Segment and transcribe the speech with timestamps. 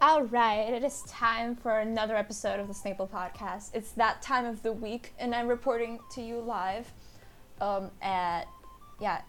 [0.00, 3.70] All right, it is time for another episode of the Snaple Podcast.
[3.74, 6.92] It's that time of the week, and I'm reporting to you live.
[7.60, 8.46] Um, at
[9.00, 9.22] yeah,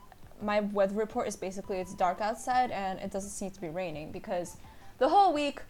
[0.44, 4.12] my weather report is basically it's dark outside and it doesn't seem to be raining
[4.12, 4.58] because
[5.00, 5.64] the whole week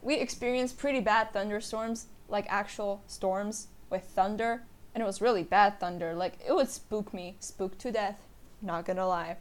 [0.00, 4.62] we experienced pretty bad thunderstorms, like actual storms with thunder,
[4.94, 6.14] and it was really bad thunder.
[6.14, 8.20] Like it would spook me, spook to death.
[8.62, 9.36] Not gonna lie.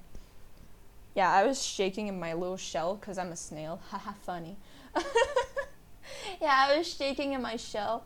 [1.15, 3.79] Yeah, I was shaking in my little shell because I'm a snail.
[3.89, 4.57] Haha, funny.
[6.41, 8.05] yeah, I was shaking in my shell.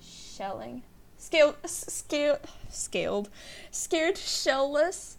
[0.00, 0.82] Shelling.
[1.16, 1.56] Scaled.
[1.66, 2.40] Scaled.
[2.68, 3.28] Scaled.
[3.70, 5.16] Scared shellless.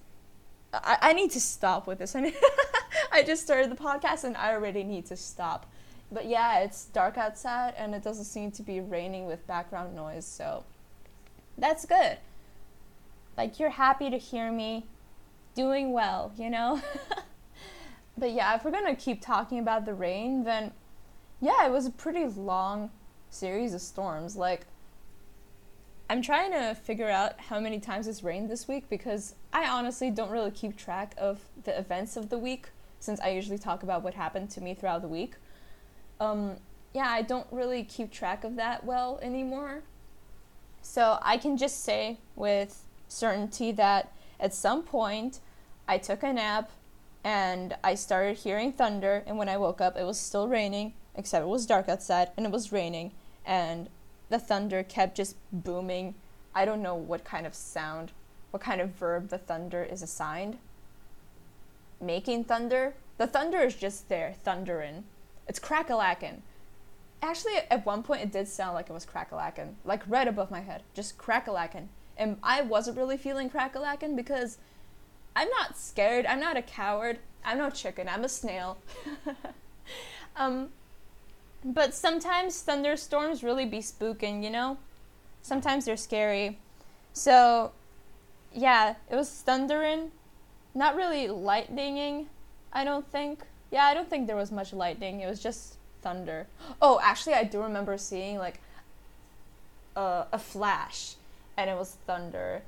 [0.74, 2.16] I, I need to stop with this.
[2.16, 2.34] I,
[3.12, 5.72] I just started the podcast and I already need to stop.
[6.12, 10.26] But yeah, it's dark outside and it doesn't seem to be raining with background noise,
[10.26, 10.66] so
[11.58, 12.18] that's good.
[13.38, 14.86] Like, you're happy to hear me
[15.56, 16.82] doing well, you know?
[18.18, 20.72] but yeah, if we're gonna keep talking about the rain, then
[21.42, 22.92] yeah, it was a pretty long
[23.30, 24.36] series of storms.
[24.36, 24.66] Like,
[26.10, 30.12] I'm trying to figure out how many times it's rained this week because I honestly
[30.12, 32.68] don't really keep track of the events of the week
[33.00, 35.36] since I usually talk about what happened to me throughout the week.
[36.20, 36.58] Um,
[36.94, 39.82] yeah, I don't really keep track of that well anymore.
[40.82, 45.40] So I can just say with certainty that at some point
[45.88, 46.72] I took a nap
[47.24, 51.44] and I started hearing thunder, and when I woke up, it was still raining, except
[51.44, 53.12] it was dark outside and it was raining,
[53.46, 53.90] and
[54.30, 56.16] the thunder kept just booming.
[56.54, 58.12] I don't know what kind of sound,
[58.52, 60.58] what kind of verb the thunder is assigned.
[62.00, 62.94] Making thunder?
[63.18, 65.04] The thunder is just there, thundering.
[65.48, 66.42] It's crackalackin'.
[67.22, 70.62] Actually, at one point, it did sound like it was crackalackin', like right above my
[70.62, 71.88] head, just crackalackin'.
[72.18, 74.58] And I wasn't really feeling crackalackin' because
[75.36, 76.26] I'm not scared.
[76.26, 77.20] I'm not a coward.
[77.44, 78.10] I'm no chicken.
[78.10, 78.78] I'm a snail.
[80.36, 80.70] um,
[81.64, 84.78] but sometimes thunderstorms really be spooking, you know?
[85.42, 86.58] Sometimes they're scary.
[87.14, 87.72] So,
[88.54, 90.12] yeah, it was thundering.
[90.74, 92.28] Not really lightninging,
[92.72, 93.44] I don't think.
[93.72, 95.22] Yeah, I don't think there was much lightning.
[95.22, 96.48] It was just thunder.
[96.82, 98.60] Oh, actually, I do remember seeing like
[99.96, 101.16] a, a flash,
[101.58, 102.62] and it was thunder.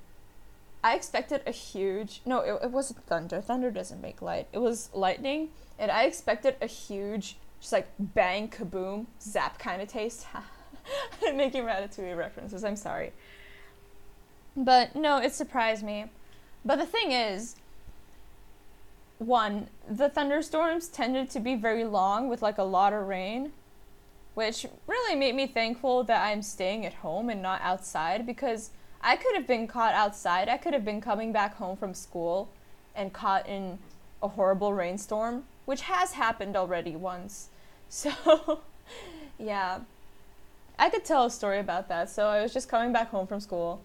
[0.84, 2.22] I expected a huge.
[2.26, 3.42] No, it, it wasn't thunder.
[3.42, 4.48] Thunder doesn't make light.
[4.52, 9.88] It was lightning, and I expected a huge, just like bang, kaboom, zap kind of
[9.88, 10.28] taste.
[11.26, 12.62] I'm making Ratatouille references.
[12.66, 13.14] I'm sorry.
[14.54, 16.08] But no, it surprised me.
[16.66, 17.56] But the thing is,
[19.18, 23.54] one, the thunderstorms tended to be very long with like a lot of rain,
[24.34, 29.16] which really made me thankful that I'm staying at home and not outside because I
[29.16, 30.50] could have been caught outside.
[30.50, 32.50] I could have been coming back home from school
[32.94, 33.80] and caught in
[34.22, 37.48] a horrible rainstorm, which has happened already once.
[37.94, 38.62] So,
[39.40, 39.82] yeah.
[40.80, 42.10] I could tell a story about that.
[42.10, 43.82] So, I was just coming back home from school.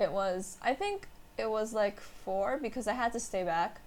[0.00, 3.82] It was, I think it was like four because I had to stay back.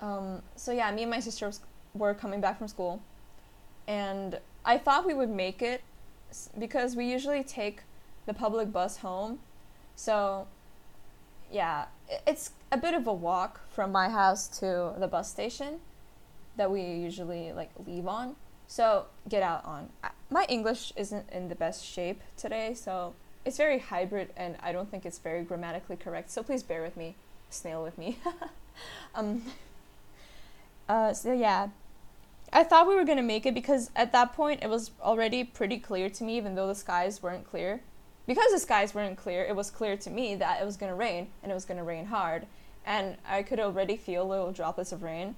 [0.00, 1.52] Um, so, yeah, me and my sister
[1.94, 3.00] were coming back from school.
[3.86, 5.82] And I thought we would make it
[6.58, 7.82] because we usually take
[8.26, 9.38] the public bus home
[9.98, 10.46] so,
[11.50, 11.86] yeah,
[12.24, 15.80] it's a bit of a walk from my house to the bus station
[16.56, 18.36] that we usually like leave on.
[18.68, 19.88] So, get out on.
[20.30, 23.14] My English isn't in the best shape today, so
[23.44, 26.30] it's very hybrid and I don't think it's very grammatically correct.
[26.30, 27.16] So, please bear with me,
[27.50, 28.18] snail with me.
[29.14, 29.42] um
[30.88, 31.68] uh so yeah,
[32.52, 35.78] I thought we were to make it because at that point it was already pretty
[35.78, 37.80] clear to me even though the skies weren't clear
[38.28, 41.28] because the skies weren't clear, it was clear to me that it was to rain
[41.42, 42.46] and it was to rain hard.
[42.84, 45.34] And I could already feel little droplets of rain.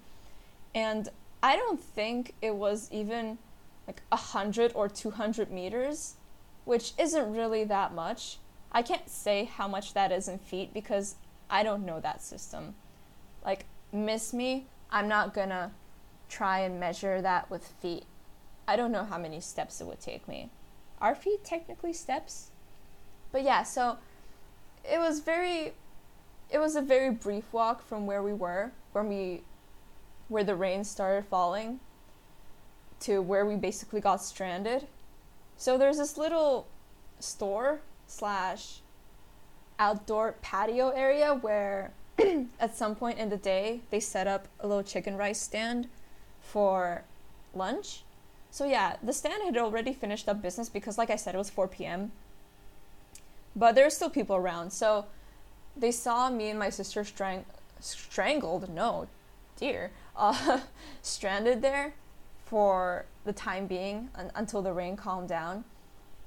[0.75, 1.09] And
[1.43, 3.39] I don't think it was even
[3.87, 6.15] like 100 or 200 meters,
[6.65, 8.39] which isn't really that much.
[8.73, 11.17] I can't say how much that is in feet because
[11.49, 12.75] I don't know that system.
[13.45, 15.73] Like, miss me, I'm not gonna
[16.29, 18.05] try and measure that with feet.
[18.69, 20.51] I don't know how many steps it would take me.
[21.01, 22.51] Are feet technically steps?
[23.33, 23.99] But yeah, so
[24.85, 25.73] it was very
[26.51, 29.43] it was a very brief walk from where we were, when we
[30.31, 31.81] where the rain started falling
[33.01, 34.87] to where we basically got stranded.
[35.57, 36.67] So there's this little
[37.19, 38.81] store slash
[39.79, 41.91] outdoor patio area where
[42.61, 45.89] at some point in the day they set up a little chicken rice stand
[46.41, 47.03] for
[47.53, 48.05] lunch.
[48.51, 51.51] So yeah, the stand had already finished up business because like I said it was
[51.51, 52.13] 4 p.m.
[53.57, 54.73] But there's still people around.
[54.73, 55.07] So
[55.77, 57.47] they saw me and my sister strang-
[57.81, 59.09] strangled, no,
[59.57, 60.61] dear, uh,
[61.03, 61.95] stranded there
[62.45, 65.65] for the time being un- until the rain calmed down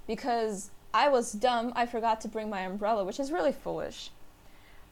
[0.07, 1.71] because I was dumb.
[1.75, 4.11] I forgot to bring my umbrella, which is really foolish.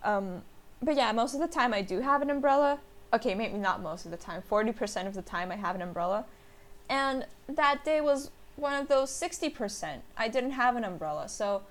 [0.04, 0.44] Um,
[0.82, 2.80] but yeah, most of the time I do have an umbrella.
[3.14, 4.42] Okay, maybe not most of the time.
[4.50, 6.26] 40% of the time I have an umbrella.
[6.90, 10.00] And that day was one of those 60%.
[10.18, 11.30] I didn't have an umbrella.
[11.30, 11.64] So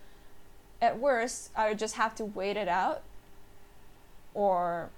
[0.80, 3.02] at worst, I would just have to wait it out
[4.34, 4.90] or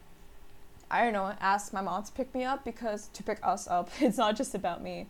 [0.92, 3.90] I don't know, ask my mom to pick me up because to pick us up.
[4.00, 5.06] It's not just about me.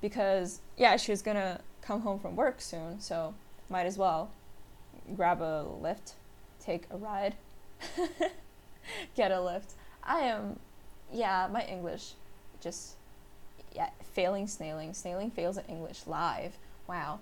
[0.00, 3.34] Because yeah, she was to come home from work soon, so
[3.68, 4.30] might as well
[5.16, 6.14] grab a lift,
[6.60, 7.34] take a ride,
[9.16, 9.72] get a lift.
[10.04, 10.60] I am,
[11.12, 12.12] yeah, my English
[12.60, 12.94] just,
[13.74, 14.94] yeah, failing snailing.
[14.94, 16.56] Snailing fails at English live.
[16.86, 17.18] Wow.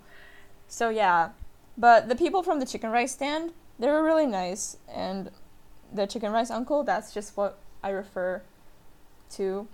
[0.67, 1.29] So yeah,
[1.75, 4.77] but the people from the chicken rice stand, they were really nice.
[4.87, 5.31] And
[5.91, 8.41] the chicken rice uncle, that's just what I refer
[9.31, 9.67] to.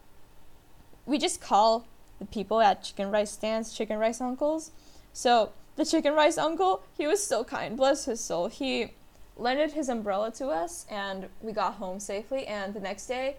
[1.06, 1.88] We just call
[2.20, 4.72] the people at chicken rice stands chicken rice uncles
[5.14, 8.48] so the chicken rice uncle, he was so kind, bless his soul.
[8.48, 8.94] He
[9.38, 13.38] lended his umbrella to us and we got home safely and the next day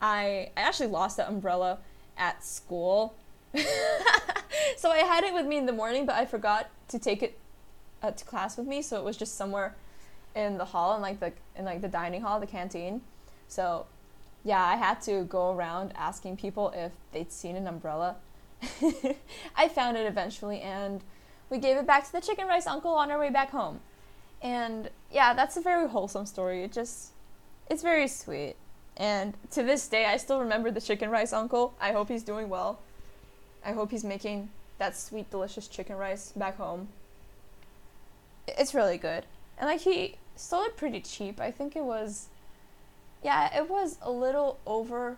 [0.00, 1.78] I I actually lost that umbrella
[2.16, 3.14] at school.
[4.76, 7.38] so I had it with me in the morning, but I forgot to take it
[8.02, 9.74] uh, to class with me, so it was just somewhere
[10.34, 13.00] in the hall in like the in like the dining hall, the canteen.
[13.48, 13.86] So
[14.46, 18.16] yeah, I had to go around asking people if they'd seen an umbrella
[19.56, 21.02] I found it eventually, and
[21.50, 23.80] we gave it back to the chicken rice uncle on our way back home.
[24.42, 26.62] And yeah, that's a very wholesome story.
[26.62, 27.12] It just,
[27.70, 28.56] it's very sweet.
[28.96, 31.74] And to this day, I still remember the chicken rice uncle.
[31.80, 32.80] I hope he's doing well.
[33.64, 36.88] I hope he's making that sweet, delicious chicken rice back home.
[38.46, 39.26] It's really good.
[39.58, 41.40] And like, he sold it pretty cheap.
[41.40, 42.28] I think it was,
[43.22, 45.16] yeah, it was a little over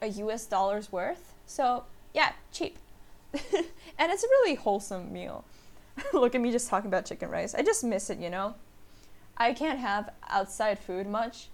[0.00, 1.34] a US dollar's worth.
[1.46, 1.84] So
[2.14, 2.78] yeah, cheap.
[3.32, 5.44] and it's a really wholesome meal.
[6.12, 7.54] Look at me just talking about chicken rice.
[7.54, 8.54] I just miss it, you know?
[9.36, 11.48] I can't have outside food much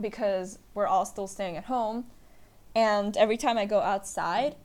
[0.00, 2.06] because we're all still staying at home.
[2.74, 4.56] And every time I go outside,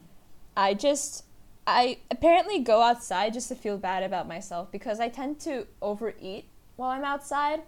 [0.55, 1.23] I just
[1.65, 6.45] I apparently go outside just to feel bad about myself because I tend to overeat
[6.77, 7.61] while I'm outside.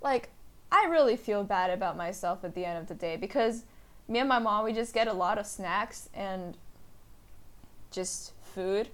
[0.00, 0.30] Like
[0.72, 3.64] I really feel bad about myself at the end of the day because
[4.08, 6.56] me and my mom we just get a lot of snacks and
[7.90, 8.88] just food,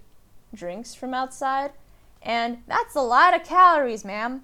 [0.53, 1.71] drinks from outside,
[2.21, 4.43] and that's a lot of calories, ma'am.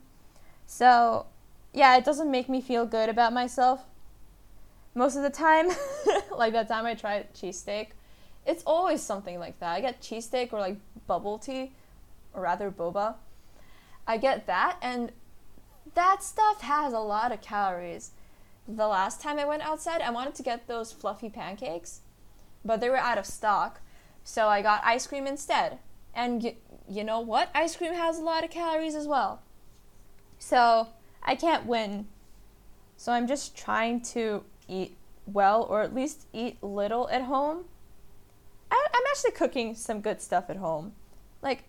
[0.66, 1.26] So,
[1.74, 3.84] yeah, it doesn't make me feel good about myself.
[4.94, 5.70] Most of the time,
[6.38, 7.90] like that time I tried cheesesteak,
[8.46, 9.74] it's always something like that.
[9.74, 11.74] I get cheesesteak or like bubble tea,
[12.34, 13.16] or rather boba.
[14.08, 15.12] I get that, and
[15.94, 18.12] that stuff has a lot of calories
[18.68, 22.02] the last time I went outside, I wanted to get those fluffy pancakes,
[22.64, 23.82] but they were out of stock.
[24.24, 25.80] So I got ice cream instead.
[26.14, 26.56] And y-
[26.90, 27.50] you know what?
[27.54, 29.42] Ice cream has a lot of calories as well.
[30.40, 30.88] So
[31.22, 32.08] I can't win.
[32.98, 34.98] So I'm just trying to eat
[35.28, 37.66] well or at least eat little at home.
[38.72, 40.94] I- I'm actually cooking some good stuff at home.
[41.44, 41.66] Like,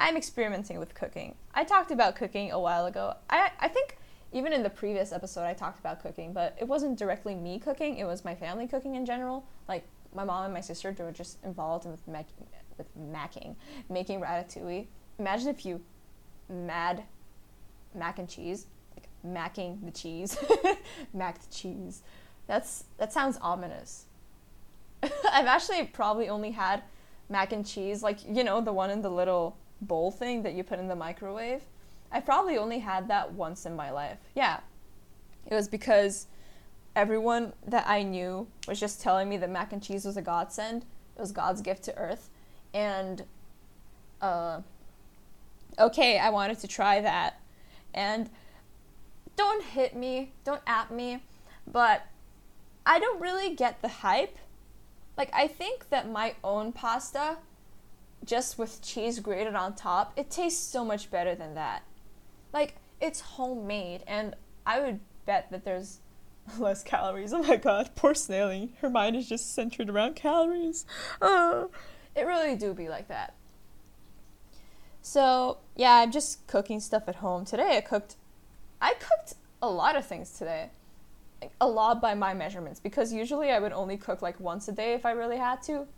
[0.00, 1.34] I'm experimenting with cooking.
[1.54, 3.14] I talked about cooking a while ago.
[3.28, 3.98] I, I think
[4.32, 7.98] even in the previous episode I talked about cooking, but it wasn't directly me cooking,
[7.98, 9.44] it was my family cooking in general.
[9.68, 12.26] Like my mom and my sister were just involved with mac-
[12.78, 13.56] with macking,
[13.90, 14.86] making ratatouille.
[15.18, 15.82] Imagine if you
[16.48, 17.04] mad
[17.94, 20.38] mac and cheese, like macking the cheese,
[21.12, 22.02] mac the cheese.
[22.46, 24.06] That's that sounds ominous.
[25.02, 26.84] I've actually probably only had
[27.28, 30.62] mac and cheese, like you know the one in the little bowl thing that you
[30.62, 31.62] put in the microwave.
[32.12, 34.18] I probably only had that once in my life.
[34.34, 34.60] Yeah.
[35.46, 36.26] It was because
[36.96, 40.84] everyone that I knew was just telling me that mac and cheese was a godsend.
[41.16, 42.30] It was God's gift to earth.
[42.74, 43.24] And
[44.20, 44.60] uh
[45.78, 47.40] okay, I wanted to try that.
[47.94, 48.28] And
[49.36, 51.22] don't hit me, don't at me,
[51.66, 52.06] but
[52.84, 54.36] I don't really get the hype.
[55.16, 57.38] Like I think that my own pasta
[58.30, 61.82] just with cheese grated on top, it tastes so much better than that.
[62.52, 65.98] Like it's homemade, and I would bet that there's
[66.58, 67.32] less calories.
[67.32, 68.70] Oh my god, poor Snailing.
[68.82, 70.86] Her mind is just centered around calories.
[71.20, 71.64] Uh,
[72.14, 73.34] it really do be like that.
[75.02, 77.44] So yeah, I'm just cooking stuff at home.
[77.44, 78.14] Today I cooked
[78.80, 80.70] I cooked a lot of things today.
[81.42, 84.72] Like, a lot by my measurements because usually I would only cook like once a
[84.72, 85.88] day if I really had to.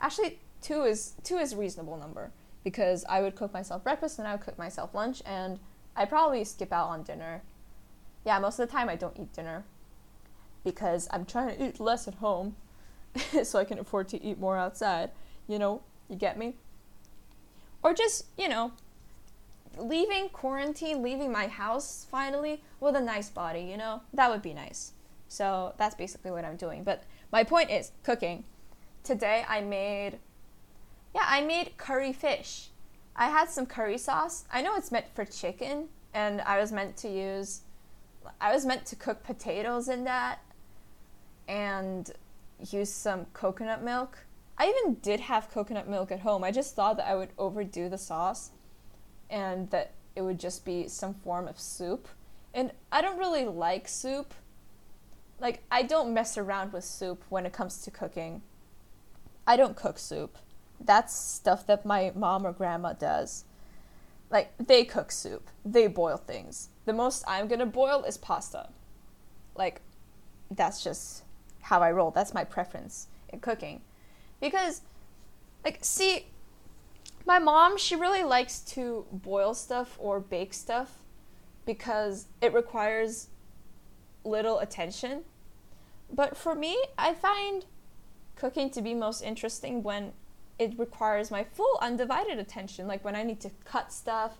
[0.00, 2.30] Actually, two is two is reasonable number
[2.64, 5.58] because I would cook myself breakfast and I would cook myself lunch and
[5.94, 7.42] I probably skip out on dinner.
[8.24, 9.64] Yeah, most of the time I don't eat dinner
[10.64, 12.56] because I'm trying to eat less at home.
[13.42, 15.10] so I can afford to eat more outside.
[15.48, 16.54] You know, you get me?
[17.82, 18.72] Or just, you know,
[19.76, 24.02] leaving quarantine, leaving my house finally with a nice body, you know?
[24.14, 24.92] That would be nice.
[25.28, 26.84] So that's basically what I'm doing.
[26.84, 28.44] But my point is cooking.
[29.02, 30.18] Today I made,
[31.14, 32.68] yeah, I made curry fish.
[33.14, 34.44] I had some curry sauce.
[34.52, 37.62] I know it's meant for chicken, and I was meant to use,
[38.40, 40.40] I was meant to cook potatoes in that
[41.48, 42.10] and
[42.70, 44.18] use some coconut milk.
[44.58, 46.44] I even did have coconut milk at home.
[46.44, 48.50] I just thought that I would overdo the sauce
[49.28, 52.08] and that it would just be some form of soup.
[52.54, 54.34] And I don't really like soup.
[55.40, 58.42] Like, I don't mess around with soup when it comes to cooking.
[59.46, 60.38] I don't cook soup.
[60.84, 63.44] That's stuff that my mom or grandma does.
[64.30, 66.70] Like, they cook soup, they boil things.
[66.86, 68.70] The most I'm gonna boil is pasta.
[69.54, 69.82] Like,
[70.50, 71.22] that's just
[71.60, 72.10] how I roll.
[72.10, 73.82] That's my preference in cooking.
[74.40, 74.82] Because,
[75.64, 76.26] like, see,
[77.24, 80.98] my mom, she really likes to boil stuff or bake stuff
[81.64, 83.28] because it requires
[84.24, 85.22] little attention.
[86.12, 87.64] But for me, I find
[88.34, 90.12] cooking to be most interesting when
[90.58, 94.38] it requires my full undivided attention, like when I need to cut stuff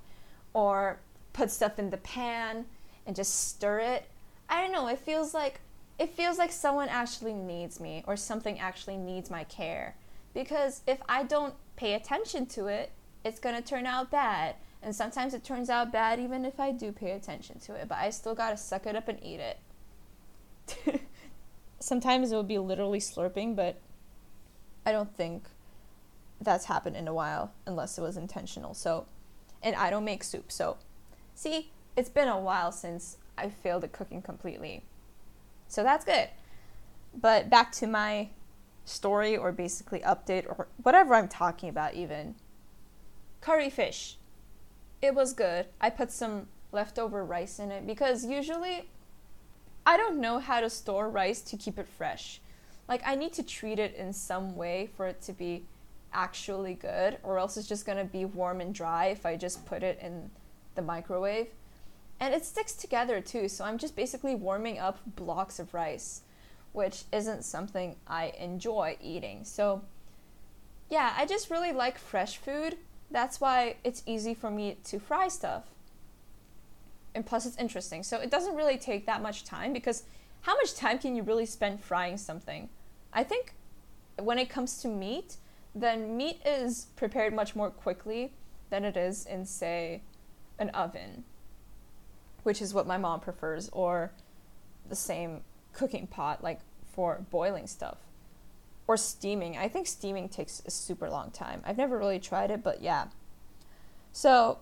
[0.54, 1.00] or
[1.32, 2.66] put stuff in the pan
[3.06, 4.08] and just stir it.
[4.48, 5.60] I don't know, it feels like
[5.98, 9.96] it feels like someone actually needs me or something actually needs my care.
[10.34, 12.90] Because if I don't pay attention to it,
[13.24, 14.56] it's going to turn out bad.
[14.82, 17.98] And sometimes it turns out bad even if I do pay attention to it, but
[17.98, 21.02] I still got to suck it up and eat it.
[21.78, 23.80] sometimes it will be literally slurping, but
[24.84, 25.44] I don't think
[26.42, 28.74] that's happened in a while unless it was intentional.
[28.74, 29.06] So,
[29.62, 30.50] and I don't make soup.
[30.50, 30.76] So,
[31.34, 34.84] see, it's been a while since I failed at cooking completely.
[35.68, 36.28] So that's good.
[37.14, 38.28] But back to my
[38.84, 42.34] story or basically update or whatever I'm talking about, even.
[43.40, 44.16] Curry fish.
[45.00, 45.66] It was good.
[45.80, 48.88] I put some leftover rice in it because usually
[49.84, 52.40] I don't know how to store rice to keep it fresh.
[52.88, 55.64] Like, I need to treat it in some way for it to be
[56.12, 59.82] actually good, or else it's just gonna be warm and dry if I just put
[59.82, 60.30] it in
[60.74, 61.48] the microwave
[62.22, 63.48] and it sticks together too.
[63.48, 66.22] So I'm just basically warming up blocks of rice,
[66.72, 69.44] which isn't something I enjoy eating.
[69.44, 69.82] So
[70.88, 72.76] yeah, I just really like fresh food.
[73.10, 75.64] That's why it's easy for me to fry stuff.
[77.12, 78.04] And plus, it's interesting.
[78.04, 80.04] So it doesn't really take that much time because
[80.42, 82.68] how much time can you really spend frying something?
[83.12, 83.54] I think
[84.16, 85.38] when it comes to meat,
[85.74, 88.32] then meat is prepared much more quickly
[88.70, 90.02] than it is in, say,
[90.58, 91.24] an oven
[92.42, 94.12] which is what my mom prefers, or
[94.88, 96.60] the same cooking pot, like
[96.92, 97.98] for boiling stuff.
[98.86, 99.56] Or steaming.
[99.56, 101.62] I think steaming takes a super long time.
[101.64, 103.06] I've never really tried it, but yeah.
[104.12, 104.58] So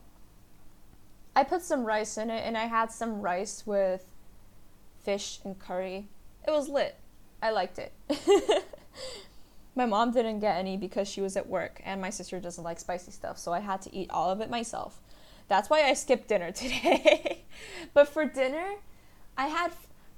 [1.35, 4.05] I put some rice in it and I had some rice with
[5.02, 6.09] fish and curry.
[6.47, 6.97] It was lit.
[7.43, 7.93] I liked it.
[9.75, 12.81] my mom didn't get any because she was at work and my sister doesn't like
[12.81, 15.00] spicy stuff, so I had to eat all of it myself.
[15.49, 17.45] That's why I skipped dinner today.
[17.95, 18.75] but for dinner,
[19.37, 19.73] I had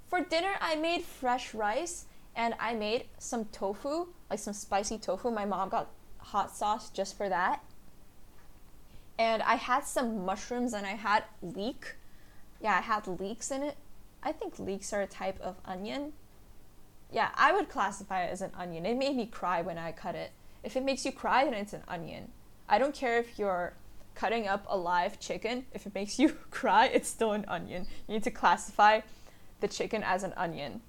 [0.09, 5.30] for dinner I made fresh rice and I made some tofu, like some spicy tofu.
[5.30, 7.62] My mom got hot sauce just for that.
[9.18, 11.97] And I had some mushrooms and I had leek.
[12.61, 13.76] Yeah, I had leeks in it.
[14.23, 16.12] I think leeks are a type of onion.
[17.12, 18.87] Yeah, I would classify it as an onion.
[18.87, 20.33] It made me cry when I cut it.
[20.64, 22.33] If it makes you cry, then it's an onion.
[22.69, 23.75] I don't care if you're
[24.14, 27.87] cutting up a live chicken, if it makes you cry, it's still an onion.
[28.09, 29.00] You need to classify
[29.61, 30.81] the chicken as an onion.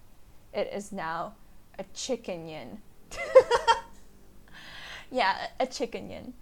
[0.54, 1.34] It is now
[1.78, 2.80] a chicken yin.
[5.12, 6.34] yeah, a chicken yin.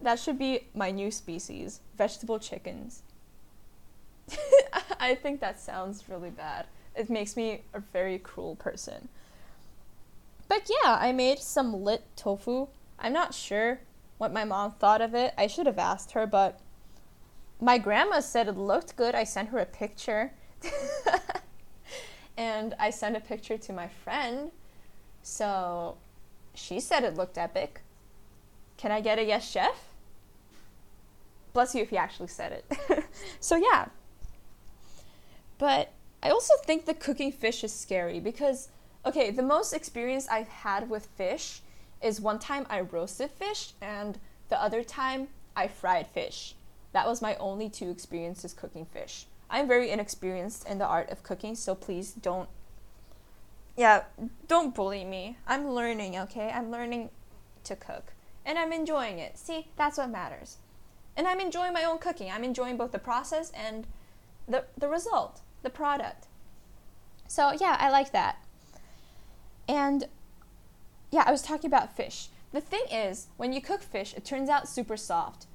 [0.00, 3.02] That should be my new species vegetable chickens.
[5.00, 6.66] I think that sounds really bad.
[6.98, 9.08] It makes me a very cruel person.
[10.48, 12.68] But yeah, I made some lit tofu.
[12.98, 13.80] I'm not sure
[14.16, 15.32] what my mom thought of it.
[15.38, 16.60] I should have asked her, but
[17.60, 19.14] my grandma said it looked good.
[19.14, 20.32] I sent her a picture.
[22.36, 24.50] and I sent a picture to my friend.
[25.22, 25.98] So
[26.54, 27.82] she said it looked epic.
[28.76, 29.88] Can I get a yes, chef?
[31.52, 33.04] Bless you if you actually said it.
[33.40, 33.86] so yeah.
[35.58, 38.68] But I also think the cooking fish is scary because,
[39.06, 41.60] okay, the most experience I've had with fish
[42.02, 46.54] is one time I roasted fish and the other time I fried fish.
[46.92, 49.26] That was my only two experiences cooking fish.
[49.50, 52.48] I'm very inexperienced in the art of cooking, so please don't
[53.78, 54.02] yeah,
[54.48, 55.38] don't bully me.
[55.46, 56.50] I'm learning, okay?
[56.50, 57.10] I'm learning
[57.62, 58.12] to cook.
[58.44, 59.38] And I'm enjoying it.
[59.38, 60.56] See, that's what matters.
[61.16, 62.28] And I'm enjoying my own cooking.
[62.28, 63.86] I'm enjoying both the process and
[64.48, 66.26] the, the result, the product.
[67.26, 68.38] So, yeah, I like that.
[69.68, 70.06] And
[71.10, 72.28] yeah, I was talking about fish.
[72.52, 75.46] The thing is, when you cook fish, it turns out super soft.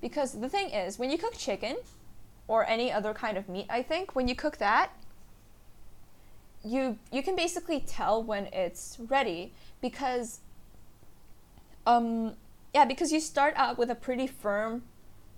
[0.00, 1.76] Because the thing is, when you cook chicken
[2.48, 4.90] or any other kind of meat, I think, when you cook that,
[6.64, 10.40] you you can basically tell when it's ready because
[11.86, 12.36] um
[12.72, 14.82] yeah, because you start out with a pretty firm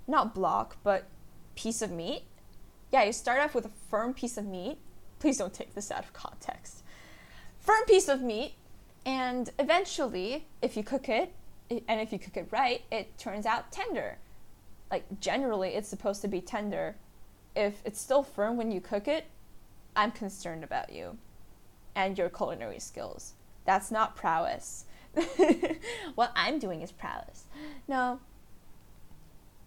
[0.07, 1.07] not block, but
[1.55, 2.25] piece of meat.
[2.95, 4.79] Yeah, you start off with a firm piece of meat.
[5.19, 6.85] Please don't take this out of context.
[7.59, 8.55] Firm piece of meat
[9.05, 11.35] and eventually, if you cook it,
[11.69, 14.19] and if you cook it right, it turns out tender.
[14.93, 16.95] Like, generally, it's supposed to be tender.
[17.57, 19.27] If it's still firm when you cook it,
[19.97, 21.19] I'm concerned about you
[21.97, 23.33] and your culinary skills.
[23.65, 24.85] That's not prowess.
[26.15, 27.47] what I'm doing is prowess.
[27.89, 28.21] No.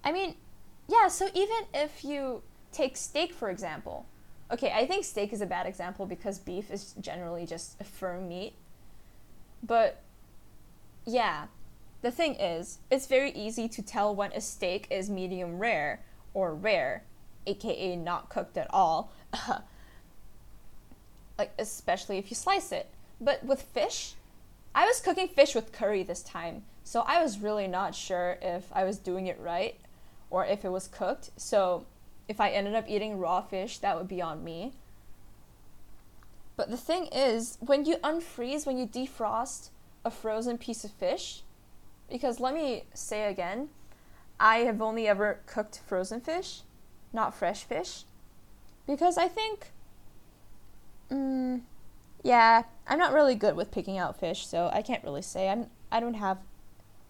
[0.05, 0.36] I mean,
[0.88, 4.05] yeah, so even if you take steak, for example,
[4.51, 8.27] okay, I think steak is a bad example because beef is generally just a firm
[8.27, 8.53] meat
[9.63, 10.01] but
[11.05, 11.47] yeah,
[12.01, 16.01] the thing is, it's very easy to tell when a steak is medium rare
[16.33, 17.03] or rare,
[17.45, 19.12] aka not cooked at all.
[21.38, 22.89] like especially if you slice it.
[23.19, 24.13] But with fish,
[24.75, 28.65] I was cooking fish with curry this time, so I was really not sure if
[28.74, 29.75] I was doing it right
[30.29, 31.31] or if it was cooked.
[31.38, 31.86] So
[32.27, 34.74] if I ended up eating raw fish, that would be on me.
[36.55, 39.69] But the thing is, when you unfreeze, when you defrost
[40.03, 41.43] a frozen piece of fish,
[42.10, 43.69] because let me say again,
[44.39, 46.62] I have only ever cooked frozen fish,
[47.13, 48.03] not fresh fish,
[48.88, 49.72] because I think,
[51.12, 51.62] mm,
[52.24, 55.67] yeah, I'm not really good with picking out fish, so I can't really say I'm.
[55.91, 56.39] I don't have.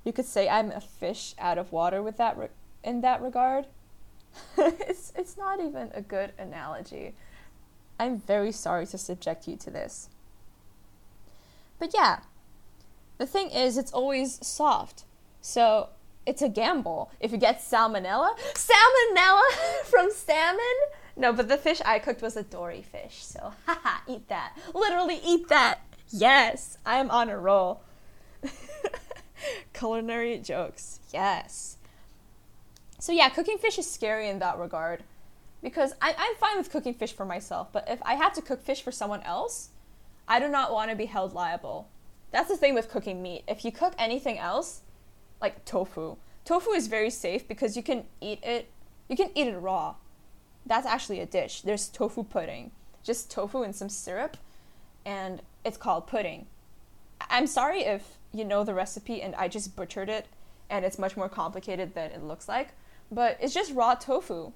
[0.03, 2.49] You could say I'm a fish out of water with that re-
[2.83, 3.67] in that regard.
[4.57, 7.15] it's it's not even a good analogy.
[7.99, 10.09] I'm very sorry to subject you to this.
[11.79, 12.19] But yeah,
[13.17, 15.03] the thing is, it's always soft.
[15.41, 15.89] So
[16.25, 17.11] it's a gamble.
[17.19, 19.41] If you get salmonella, salmonella
[19.85, 20.59] from salmon?
[21.15, 23.25] No, but the fish I cooked was a dory fish.
[23.25, 24.55] So, haha, eat that.
[24.75, 25.79] Literally eat that.
[26.09, 27.81] Yes, I am on a roll.
[29.73, 30.99] Culinary jokes.
[31.11, 31.76] Yes.
[32.99, 35.03] So, yeah, cooking fish is scary in that regard
[35.61, 38.61] because I, I'm fine with cooking fish for myself, but if I have to cook
[38.63, 39.69] fish for someone else,
[40.27, 41.89] I do not want to be held liable.
[42.31, 43.43] That's the thing with cooking meat.
[43.47, 44.81] If you cook anything else,
[45.41, 48.69] like tofu, tofu is very safe because you can eat it.
[49.07, 49.95] You can eat it raw.
[50.65, 51.61] That's actually a dish.
[51.61, 52.71] There's tofu pudding,
[53.03, 54.37] just tofu and some syrup,
[55.05, 56.47] and it's called pudding.
[57.29, 60.27] I'm sorry if you know the recipe and I just butchered it,
[60.69, 62.69] and it's much more complicated than it looks like.
[63.11, 64.51] But it's just raw tofu.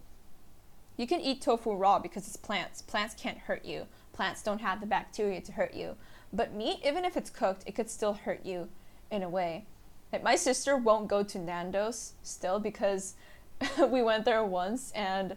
[0.98, 2.82] You can eat tofu raw because it's plants.
[2.82, 3.88] Plants can't hurt you.
[4.14, 5.96] Plants don't have the bacteria to hurt you.
[6.34, 8.70] But meat, even if it's cooked, it could still hurt you
[9.10, 9.66] in a way.
[10.12, 13.16] Like my sister won't go to Nando's still because
[13.88, 15.36] we went there once and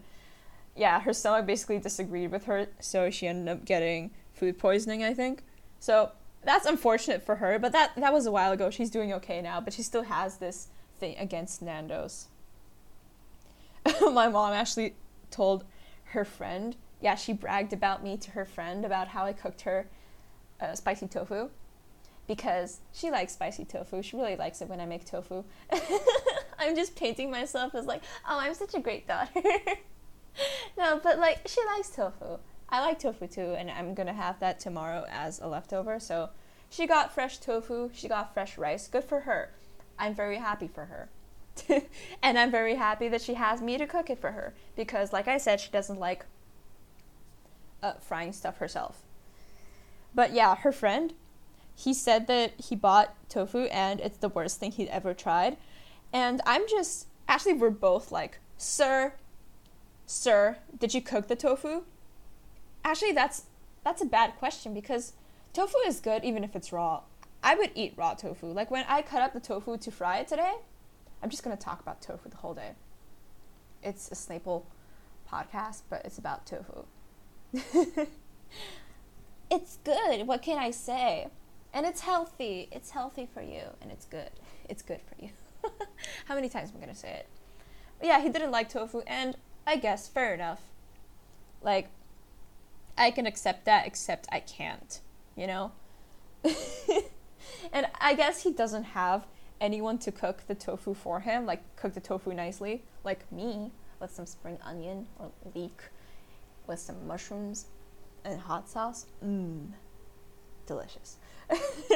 [0.75, 5.13] yeah, her stomach basically disagreed with her, so she ended up getting food poisoning, I
[5.13, 5.43] think.
[5.79, 6.11] So
[6.43, 8.69] that's unfortunate for her, but that that was a while ago.
[8.69, 10.67] She's doing okay now, but she still has this
[10.99, 12.27] thing against Nando's.
[14.11, 14.95] my mom actually
[15.31, 15.63] told
[16.05, 19.87] her friend, yeah, she bragged about me to her friend about how I cooked her
[20.59, 21.49] uh, spicy tofu
[22.27, 24.01] because she likes spicy tofu.
[24.01, 25.43] She really likes it when I make tofu.
[26.59, 29.41] I'm just painting myself as like, oh, I'm such a great daughter.
[30.77, 32.39] no, but like, she likes tofu.
[32.69, 35.99] I like tofu too, and I'm gonna have that tomorrow as a leftover.
[35.99, 36.29] So
[36.69, 38.87] she got fresh tofu, she got fresh rice.
[38.87, 39.51] Good for her.
[39.99, 41.09] I'm very happy for her.
[42.21, 45.27] and I'm very happy that she has me to cook it for her because, like
[45.27, 46.25] I said, she doesn't like
[47.81, 49.01] uh, frying stuff herself.
[50.13, 51.13] But yeah, her friend,
[51.75, 55.57] he said that he bought tofu and it's the worst thing he'd ever tried.
[56.13, 59.13] And I'm just, actually, we're both like, Sir,
[60.05, 61.83] Sir, did you cook the tofu?
[62.83, 63.45] Actually, that's
[63.83, 65.13] that's a bad question because
[65.53, 67.01] tofu is good even if it's raw.
[67.43, 68.47] I would eat raw tofu.
[68.47, 70.55] Like when I cut up the tofu to fry it today,
[71.21, 72.71] I'm just gonna talk about tofu the whole day.
[73.83, 74.63] It's a Snapple
[75.31, 76.85] podcast, but it's about tofu.
[79.51, 80.27] it's good.
[80.27, 81.27] What can I say?
[81.73, 82.67] And it's healthy.
[82.71, 84.29] It's healthy for you, and it's good.
[84.69, 85.29] It's good for you.
[86.25, 87.27] How many times am I gonna say it?
[87.99, 90.61] But yeah, he didn't like tofu, and I guess fair enough.
[91.61, 91.89] Like,
[92.97, 95.01] I can accept that, except I can't.
[95.35, 95.71] you know?
[97.73, 99.25] and I guess he doesn't have
[99.65, 104.11] anyone to cook the tofu for him, like cook the tofu nicely, like me, with
[104.11, 105.81] some spring onion or leek,
[106.67, 107.65] with some mushrooms
[108.23, 109.07] and hot sauce.
[109.25, 109.71] Mmm,
[110.67, 111.17] delicious.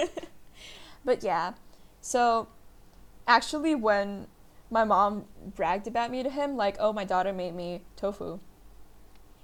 [1.06, 1.54] but yeah,
[2.02, 2.48] so
[3.28, 4.26] actually, when
[4.72, 8.40] my mom bragged about me to him, like, oh, my daughter made me tofu,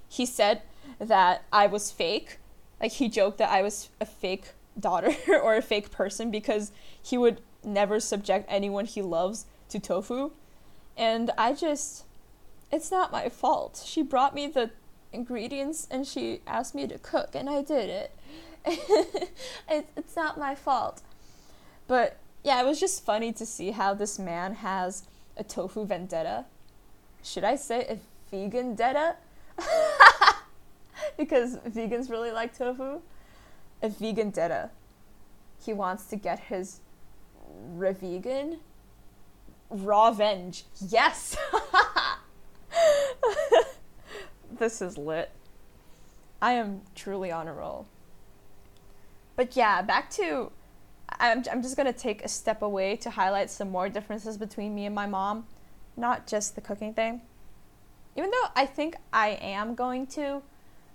[0.08, 0.62] he said
[0.98, 2.38] that I was fake.
[2.80, 7.16] Like, he joked that I was a fake daughter or a fake person because he
[7.16, 10.30] would never subject anyone he loves to tofu.
[10.96, 12.04] And I just,
[12.72, 13.82] it's not my fault.
[13.84, 14.70] She brought me the
[15.12, 18.12] ingredients and she asked me to cook, and I did it.
[19.68, 21.02] it it's not my fault.
[21.86, 25.04] But yeah, it was just funny to see how this man has
[25.36, 26.46] a tofu vendetta.
[27.22, 27.98] Should I say a
[28.30, 29.16] vegan detta?
[31.16, 33.00] because vegans really like tofu.
[33.82, 34.70] A vegan detta.
[35.64, 36.80] He wants to get his
[37.74, 38.58] revegan
[39.70, 40.64] raw venge.
[40.88, 41.36] Yes.
[44.58, 45.30] this is lit.
[46.40, 47.86] I am truly on a roll.
[49.34, 50.50] But yeah, back to
[51.18, 54.86] I'm, I'm just to take a step away to highlight some more differences between me
[54.86, 55.46] and my mom,
[55.96, 57.22] not just the cooking thing.
[58.16, 60.42] Even though I think I am going to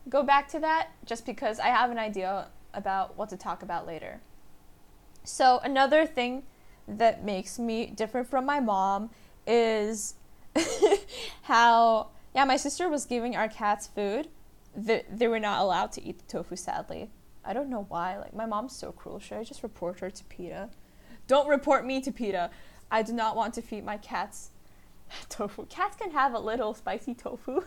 [0.10, 3.86] go back to that just because I have an idea about what to talk about
[3.86, 4.22] later.
[5.24, 6.44] So, another thing
[6.98, 9.10] that makes me different from my mom
[9.48, 10.16] is
[11.44, 14.28] how, yeah, my sister was giving our cats food.
[14.76, 17.10] They, they were not allowed to eat the tofu, sadly.
[17.44, 18.18] I don't know why.
[18.18, 19.20] Like my mom's so cruel.
[19.20, 20.70] Should I just report her to PETA?
[21.28, 22.52] Don't report me to PETA.
[22.92, 24.52] I do not want to feed my cats
[25.30, 25.66] tofu.
[25.68, 27.62] Cats can have a little spicy tofu,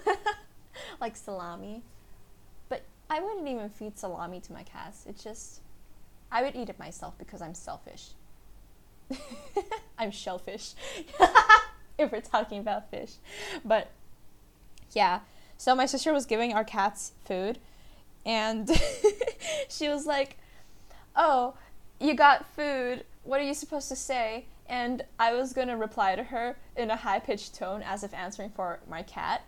[1.00, 1.82] like salami,
[2.68, 5.06] but I wouldn't even feed salami to my cats.
[5.08, 5.60] It's just
[6.30, 8.10] I would eat it myself because I'm selfish.
[9.98, 10.74] I'm shellfish.
[11.98, 13.14] if we're talking about fish,
[13.64, 13.90] but
[14.92, 15.20] yeah.
[15.56, 17.58] So my sister was giving our cats food
[18.26, 18.70] and
[19.68, 20.36] she was like,
[21.16, 21.54] "Oh,
[22.00, 23.04] you got food.
[23.22, 26.90] What are you supposed to say?" And I was going to reply to her in
[26.90, 29.42] a high-pitched tone as if answering for my cat.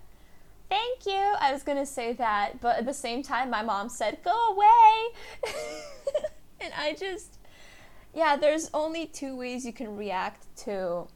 [0.68, 1.34] Thank you.
[1.40, 4.48] I was going to say that, but at the same time my mom said, "Go
[4.50, 5.54] away."
[6.60, 7.35] and I just
[8.16, 11.06] yeah, there's only two ways you can react to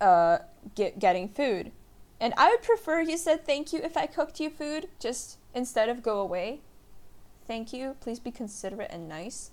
[0.00, 0.38] uh,
[0.76, 1.72] get, getting food.
[2.20, 5.88] And I would prefer you said thank you if I cooked you food, just instead
[5.88, 6.60] of go away.
[7.48, 7.96] Thank you.
[8.00, 9.50] Please be considerate and nice.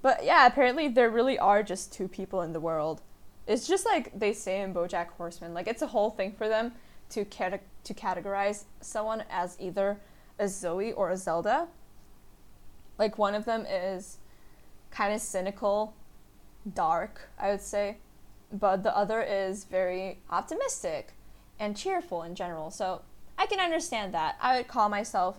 [0.00, 3.02] But yeah, apparently there really are just two people in the world.
[3.46, 5.52] It's just like they say in BoJack Horseman.
[5.52, 6.72] Like it's a whole thing for them
[7.10, 10.00] to cate- to categorize someone as either
[10.38, 11.68] a Zoe or a Zelda.
[12.98, 14.18] Like one of them is
[14.90, 15.94] kind of cynical,
[16.74, 17.98] dark, I would say,
[18.52, 21.12] but the other is very optimistic
[21.58, 22.70] and cheerful in general.
[22.70, 23.02] So
[23.38, 24.36] I can understand that.
[24.40, 25.38] I would call myself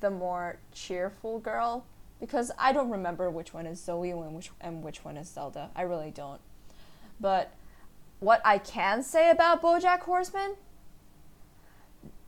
[0.00, 1.84] the more cheerful girl
[2.20, 5.70] because I don't remember which one is Zoe and which and which one is Zelda.
[5.74, 6.40] I really don't.
[7.18, 7.52] But
[8.18, 10.56] what I can say about BoJack Horseman,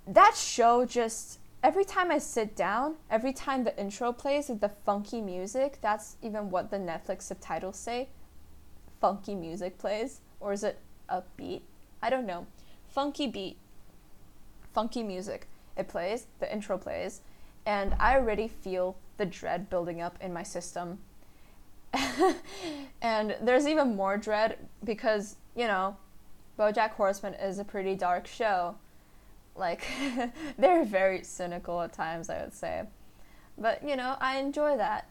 [0.06, 4.68] that show just every time I sit down, every time the intro plays with the
[4.68, 8.08] funky music, that's even what the Netflix subtitles say.
[9.00, 10.78] Funky music plays, or is it
[11.10, 11.62] upbeat?
[12.02, 12.46] I don't know
[12.92, 13.56] funky beat,
[14.74, 15.48] funky music.
[15.76, 17.22] It plays, the intro plays,
[17.64, 20.98] and I already feel the dread building up in my system.
[23.02, 25.96] and there's even more dread because, you know,
[26.58, 28.76] Bojack Horseman is a pretty dark show.
[29.54, 29.84] Like,
[30.58, 32.84] they're very cynical at times, I would say.
[33.58, 35.08] But, you know, I enjoy that.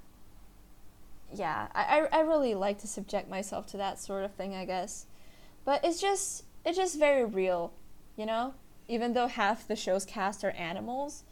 [1.33, 4.65] Yeah, I, I, I really like to subject myself to that sort of thing, I
[4.65, 5.05] guess.
[5.63, 7.73] But it's just, it's just very real,
[8.17, 8.55] you know?
[8.87, 11.23] Even though half the show's cast are animals,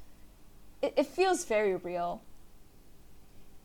[0.82, 2.22] it, it feels very real.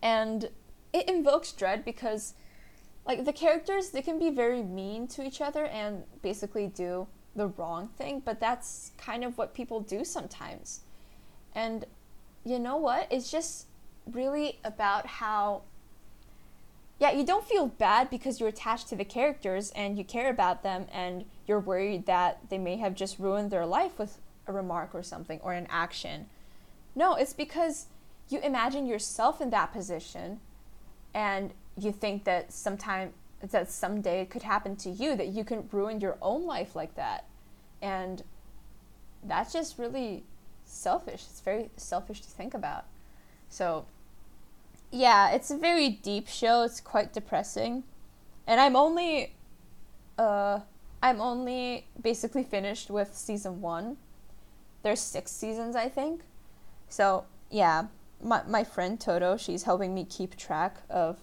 [0.03, 0.49] And
[0.93, 2.35] it invokes dread because
[3.07, 7.49] like the characters they can be very mean to each other and basically do the
[7.49, 10.81] wrong thing, but that's kind of what people do sometimes.
[11.55, 11.85] And
[12.45, 13.09] you know what?
[13.11, 13.67] It's just
[14.11, 15.63] really about how
[17.01, 20.63] yeah, you don't feel bad because you're attached to the characters and you care about
[20.63, 24.95] them and you're worried that they may have just ruined their life with a remark
[24.95, 26.27] or something or an action.
[26.95, 27.87] No, it's because
[28.29, 30.41] you imagine yourself in that position
[31.13, 33.13] and you think that sometime
[33.53, 36.95] that someday it could happen to you that you can ruin your own life like
[36.95, 37.25] that.
[37.83, 38.23] And
[39.23, 40.25] that's just really
[40.65, 41.25] selfish.
[41.31, 42.85] It's very selfish to think about.
[43.49, 43.87] So,
[44.91, 46.63] yeah, it's a very deep show.
[46.63, 47.85] It's quite depressing.
[48.47, 49.35] And I'm only
[50.19, 50.61] uh
[51.03, 53.97] I'm only basically finished with season 1.
[54.83, 56.23] There's 6 seasons, I think.
[56.89, 57.87] So, yeah,
[58.23, 61.19] my my friend Toto, she's helping me keep track of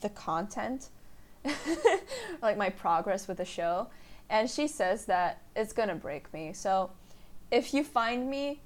[0.00, 0.88] the content.
[2.42, 3.88] like my progress with the show,
[4.30, 6.52] and she says that it's to break me.
[6.52, 6.90] So,
[7.50, 8.60] if you find me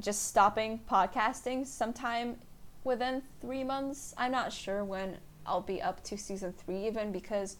[0.00, 2.36] just stopping podcasting sometime
[2.84, 4.14] within three months.
[4.16, 7.56] I'm not sure when I'll be up to season three, even because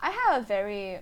[0.00, 1.00] I have a very,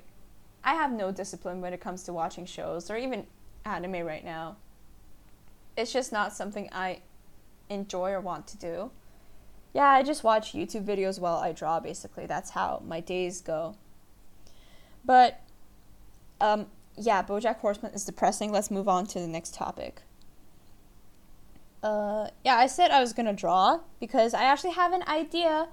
[0.63, 3.27] I have no discipline when it comes to watching shows or even
[3.65, 4.57] anime right now.
[5.77, 7.01] It's just not something I
[7.69, 8.91] enjoy or want to do.
[9.75, 12.27] Yeah, I just watch YouTube videos while I draw, basically.
[12.27, 13.75] That's how my days go.
[15.05, 15.41] But,
[16.41, 18.53] um, yeah, Bojack Horseman is depressing.
[18.53, 20.03] Let's move on to the next topic
[21.85, 25.69] uh, yeah, I said I was gonna draw because I actually have an idea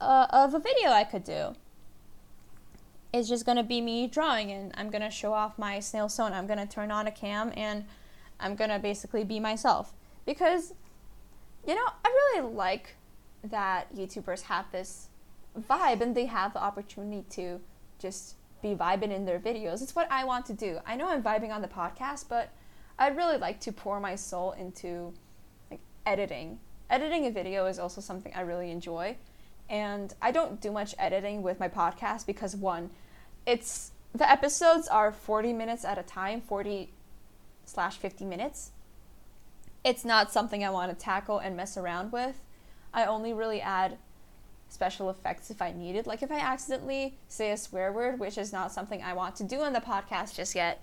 [0.00, 1.56] uh, of a video I could do.
[3.12, 6.32] It's just gonna be me drawing, and I'm gonna show off my snail stone.
[6.32, 7.84] I'm gonna turn on a cam, and
[8.38, 9.92] I'm gonna basically be myself
[10.24, 10.72] because,
[11.66, 12.96] you know, I really like
[13.44, 15.08] that YouTubers have this
[15.68, 17.60] vibe and they have the opportunity to
[17.98, 19.82] just be vibing in their videos.
[19.82, 20.78] It's what I want to do.
[20.86, 22.50] I know I'm vibing on the podcast, but
[22.98, 25.12] I'd really like to pour my soul into
[25.70, 26.60] like editing.
[26.90, 29.16] Editing a video is also something I really enjoy.
[29.68, 32.90] And I don't do much editing with my podcast because one,
[33.46, 36.92] it's the episodes are 40 minutes at a time, 40
[37.64, 38.72] slash 50 minutes.
[39.84, 42.40] It's not something I want to tackle and mess around with.
[42.94, 43.98] I only really add
[44.68, 46.06] special effects if I need it.
[46.06, 49.44] Like if I accidentally say a swear word, which is not something I want to
[49.44, 50.82] do on the podcast just yet,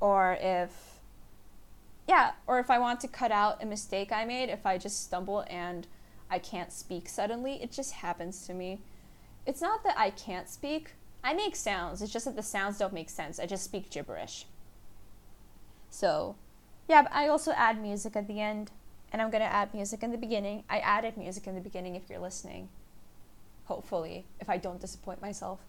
[0.00, 1.00] or if
[2.08, 5.04] yeah, or if I want to cut out a mistake I made, if I just
[5.04, 5.86] stumble and
[6.28, 8.80] I can't speak suddenly, it just happens to me.
[9.46, 10.94] It's not that I can't speak.
[11.22, 12.02] I make sounds.
[12.02, 13.38] It's just that the sounds don't make sense.
[13.38, 14.46] I just speak gibberish.
[15.90, 16.36] So,
[16.90, 18.72] yeah, but I also add music at the end,
[19.12, 20.64] and I'm going to add music in the beginning.
[20.68, 22.68] I added music in the beginning if you're listening.
[23.66, 25.60] Hopefully, if I don't disappoint myself.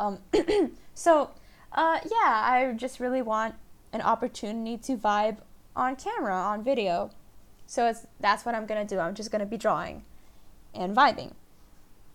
[0.00, 0.18] Um,
[0.94, 1.30] so,
[1.70, 3.54] uh, yeah, I just really want
[3.92, 5.36] an opportunity to vibe
[5.76, 7.10] on camera, on video.
[7.66, 8.98] So it's that's what I'm gonna do.
[8.98, 10.02] I'm just gonna be drawing
[10.74, 11.34] and vibing.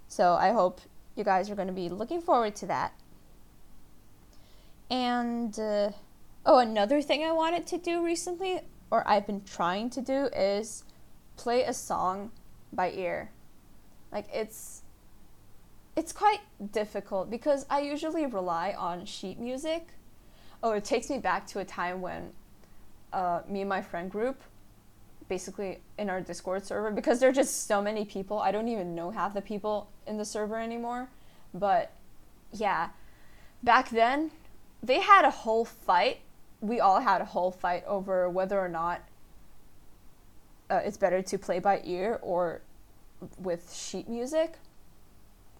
[0.09, 0.81] So I hope
[1.15, 2.91] you guys are gonna be looking forward to that.
[4.91, 5.91] And uh,
[6.49, 10.83] oh, another thing I wanted to do recently, or I've been trying to do, is
[11.37, 12.31] play a song
[12.73, 13.29] by ear.
[14.11, 14.81] Like it's
[15.95, 16.39] it's quite
[16.71, 19.89] difficult because I usually rely on sheet music.
[20.63, 22.31] Oh, it takes me back to a time when
[23.13, 24.41] uh, me and my friend group
[25.27, 28.39] basically in our Discord server because there are just so many people.
[28.39, 31.09] I don't even know half the people in the server anymore.
[31.53, 31.91] But
[32.51, 32.89] yeah,
[33.61, 34.31] back then
[34.81, 36.21] they had a whole fight.
[36.61, 39.01] We all had a whole fight over whether or not
[40.69, 42.61] uh, it's better to play by ear or
[43.37, 44.57] with sheet music.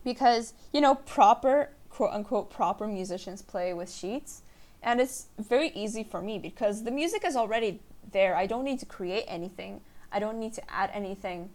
[0.04, 4.44] Because, you know, proper, quote unquote, proper musicians play with sheets
[4.82, 7.82] and it's very easy for me because the music is already
[8.12, 8.36] there.
[8.36, 9.82] I don't need to create anything.
[10.12, 11.50] I don't need to add anything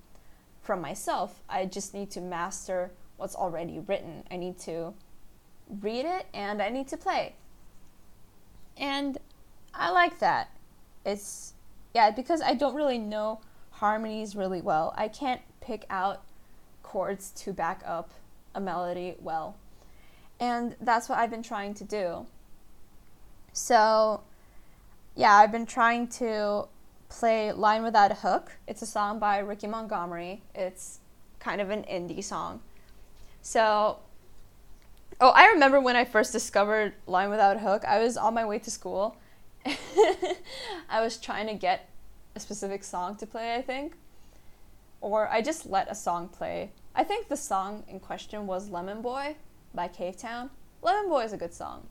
[0.61, 1.41] from myself.
[1.49, 4.25] I just need to master what's already written.
[4.31, 4.95] I need to
[5.81, 7.35] read it and I need to play.
[8.77, 9.19] And
[9.75, 10.51] I like that.
[11.05, 11.55] It's
[11.95, 14.95] yeah, because I don't really know harmonies really well.
[14.97, 16.23] I can't pick out
[16.83, 18.11] chords to back up
[18.55, 19.57] a melody well.
[20.41, 22.27] And that's what I've been trying to do.
[23.53, 24.23] So,
[25.15, 26.67] yeah, I've been trying to
[27.09, 28.53] play Line Without a Hook.
[28.67, 30.43] It's a song by Ricky Montgomery.
[30.55, 30.99] It's
[31.39, 32.61] kind of an indie song.
[33.43, 33.99] So,
[35.21, 38.45] oh, I remember when I first discovered Line Without a Hook, I was on my
[38.45, 39.17] way to school.
[40.89, 41.89] I was trying to get
[42.35, 43.95] a specific song to play, I think.
[45.01, 46.71] Or I just let a song play.
[46.95, 49.37] I think the song in question was Lemon Boy
[49.75, 50.51] by Cavetown.
[50.83, 51.89] Lemon Boy is a good song.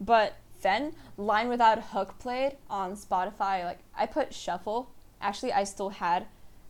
[0.00, 3.64] But then Line Without Hook played on Spotify.
[3.64, 4.90] Like I put shuffle.
[5.20, 6.26] Actually, I still had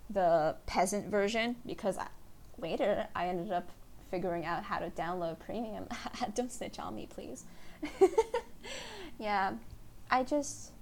[0.09, 2.07] the peasant version because I,
[2.59, 3.71] later I ended up
[4.11, 5.87] figuring out how to download premium.
[6.35, 7.45] Don't snitch on me, please.
[9.19, 9.55] yeah,
[10.11, 10.73] I just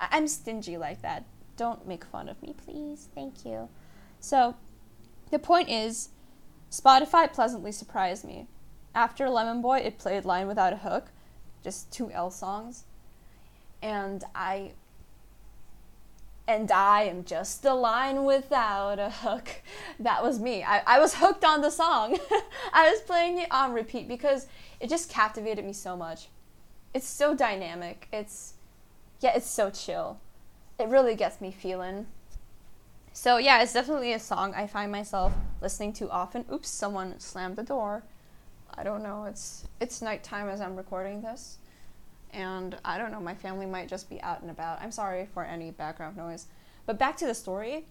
[0.00, 1.24] I'm stingy like that.
[1.56, 3.08] Don't make fun of me, please.
[3.14, 3.68] Thank you.
[4.20, 4.56] So,
[5.30, 6.08] the point is,
[6.70, 8.48] Spotify pleasantly surprised me.
[8.94, 11.10] After Lemon Boy, it played Line Without a Hook,
[11.62, 12.84] just two L songs.
[13.82, 14.72] And I
[16.46, 19.62] and I am just a line without a hook.
[19.98, 20.62] That was me.
[20.62, 22.18] I, I was hooked on the song.
[22.72, 24.46] I was playing it on repeat because
[24.78, 26.28] it just captivated me so much.
[26.92, 28.08] It's so dynamic.
[28.12, 28.54] It's,
[29.24, 30.20] yeah, it's so chill.
[30.78, 32.06] It really gets me feeling.
[33.12, 36.44] So, yeah, it's definitely a song I find myself listening to often.
[36.52, 38.04] Oops, someone slammed the door.
[38.76, 39.24] I don't know.
[39.24, 41.58] It's it's nighttime as I'm recording this
[42.34, 44.82] and I don't know, my family might just be out and about.
[44.82, 46.46] I'm sorry for any background noise.
[46.84, 47.86] But back to the story.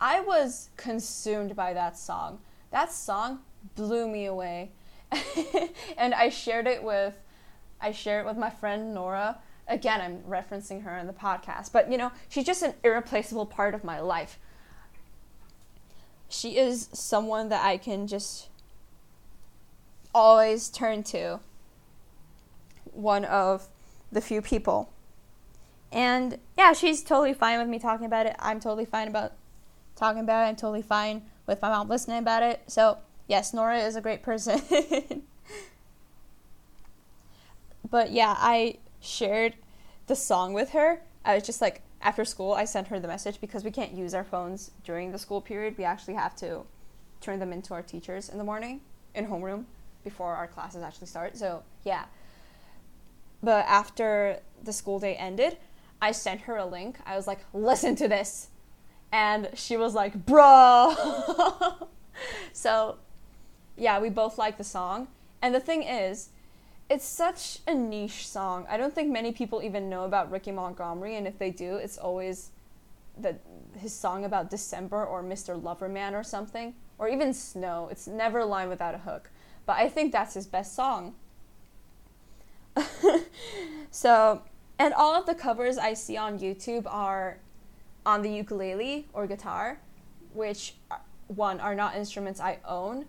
[0.00, 2.40] I was consumed by that song.
[2.70, 3.40] That song
[3.74, 4.72] blew me away.
[5.96, 7.14] and I shared it with
[7.80, 9.38] I shared it with my friend Nora.
[9.66, 13.74] Again, I'm referencing her in the podcast, but you know, she's just an irreplaceable part
[13.74, 14.38] of my life.
[16.28, 18.48] She is someone that I can just
[20.14, 21.40] always turn to
[22.84, 23.68] one of
[24.12, 24.92] the few people.
[25.90, 28.36] And yeah, she's totally fine with me talking about it.
[28.38, 29.32] I'm totally fine about
[29.96, 30.48] talking about it.
[30.48, 32.62] I'm totally fine with my mom listening about it.
[32.66, 32.98] So,
[33.28, 34.60] yes, Nora is a great person.
[37.90, 39.54] but yeah, I shared
[40.06, 41.00] the song with her.
[41.24, 44.12] I was just like, after school, I sent her the message because we can't use
[44.14, 45.78] our phones during the school period.
[45.78, 46.62] We actually have to
[47.20, 48.80] turn them into our teachers in the morning
[49.14, 49.64] in homeroom
[50.02, 51.36] before our classes actually start.
[51.36, 52.04] So, yeah.
[53.42, 55.56] But after the school day ended,
[56.02, 56.98] I sent her a link.
[57.06, 58.48] I was like, listen to this.
[59.10, 60.94] And she was like, bro.
[62.52, 62.98] so,
[63.76, 65.08] yeah, we both like the song.
[65.40, 66.28] And the thing is,
[66.88, 68.66] it's such a niche song.
[68.68, 71.98] I don't think many people even know about Ricky Montgomery, and if they do, it's
[71.98, 72.50] always
[73.18, 73.36] the
[73.78, 75.60] his song about December or Mr.
[75.60, 77.88] Loverman or something, or even Snow.
[77.90, 79.30] It's never a line without a hook.
[79.66, 81.14] But I think that's his best song.
[83.90, 84.42] so,
[84.78, 87.38] and all of the covers I see on YouTube are
[88.04, 89.80] on the ukulele or guitar,
[90.34, 90.96] which uh,
[91.28, 93.06] one are not instruments I own,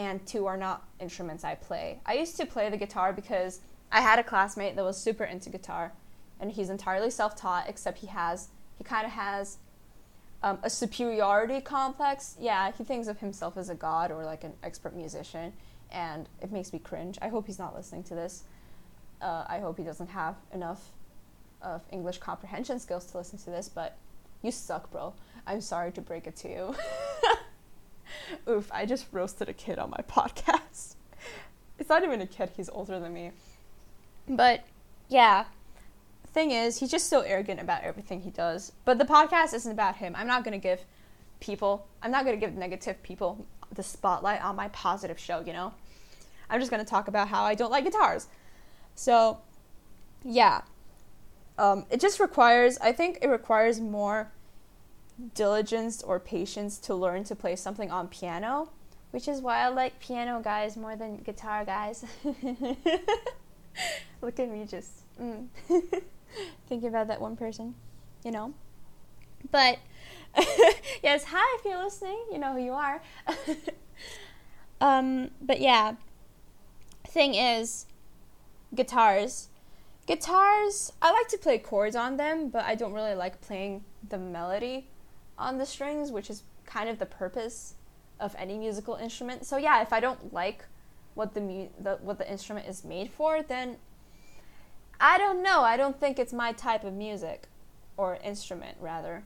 [0.00, 2.00] and two are not instruments I play.
[2.06, 3.60] I used to play the guitar because
[3.92, 5.92] I had a classmate that was super into guitar,
[6.40, 7.68] and he's entirely self-taught.
[7.68, 9.58] Except he has he kind of has
[10.42, 12.36] um, a superiority complex.
[12.40, 15.52] Yeah, he thinks of himself as a god or like an expert musician,
[15.92, 17.18] and it makes me cringe.
[17.20, 18.44] I hope he's not listening to this.
[19.20, 20.92] Uh, I hope he doesn't have enough
[21.60, 23.98] of English comprehension skills to listen to this, but
[24.40, 25.12] you suck, bro.
[25.46, 26.74] I'm sorry to break it to you.
[28.48, 30.94] Oof, I just roasted a kid on my podcast.
[31.78, 33.32] it's not even a kid, he's older than me.
[34.28, 34.64] But
[35.08, 35.44] yeah,
[36.32, 38.72] thing is, he's just so arrogant about everything he does.
[38.84, 40.14] But the podcast isn't about him.
[40.16, 40.84] I'm not going to give
[41.40, 45.52] people, I'm not going to give negative people the spotlight on my positive show, you
[45.52, 45.72] know?
[46.48, 48.26] I'm just going to talk about how I don't like guitars.
[48.94, 49.38] So,
[50.24, 50.62] yeah.
[51.58, 54.32] Um, it just requires, I think it requires more
[55.34, 58.70] diligence or patience to learn to play something on piano,
[59.10, 62.04] which is why I like piano guys more than guitar guys.
[64.22, 65.46] Look at me just mm.
[66.68, 67.74] thinking about that one person,
[68.24, 68.54] you know?
[69.50, 69.78] But,
[71.02, 73.02] yes, hi if you're listening, you know who you are.
[74.80, 75.94] um, but yeah,
[77.06, 77.86] thing is,
[78.74, 79.48] guitars.
[80.06, 84.18] Guitars, I like to play chords on them, but I don't really like playing the
[84.18, 84.89] melody
[85.40, 87.74] on the strings, which is kind of the purpose
[88.18, 89.46] of any musical instrument.
[89.46, 90.64] So yeah, if I don't like
[91.14, 93.76] what the, mu- the what the instrument is made for, then
[95.00, 95.62] I don't know.
[95.62, 97.48] I don't think it's my type of music
[97.96, 99.24] or instrument rather.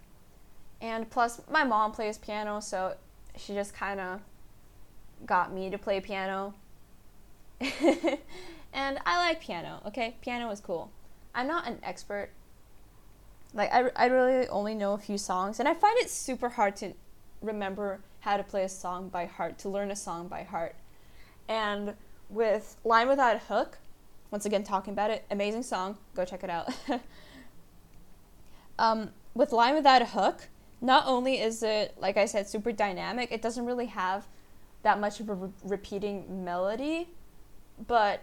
[0.81, 2.95] And plus my mom plays piano, so
[3.37, 4.21] she just kind of
[5.27, 6.55] got me to play piano.
[8.75, 10.17] And I like piano, okay?
[10.21, 10.91] Piano is cool.
[11.33, 12.31] I'm not an expert.
[13.55, 16.77] Like, I, I really only know a few songs, and I find it super hard
[16.77, 16.93] to
[17.41, 20.75] remember how to play a song by heart, to learn a song by heart.
[21.49, 21.95] And
[22.29, 23.79] with Line Without a Hook,
[24.31, 26.75] once again talking about it, amazing song, go check it out.
[28.79, 30.49] um, with Line Without a Hook,
[30.81, 34.27] not only is it, like I said, super dynamic, it doesn't really have
[34.83, 37.09] that much of a re- repeating melody,
[37.87, 38.23] but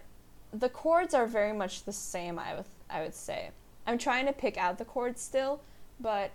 [0.53, 2.37] the chords are very much the same.
[2.37, 3.51] I would I would say.
[3.85, 5.61] I'm trying to pick out the chords still,
[5.99, 6.31] but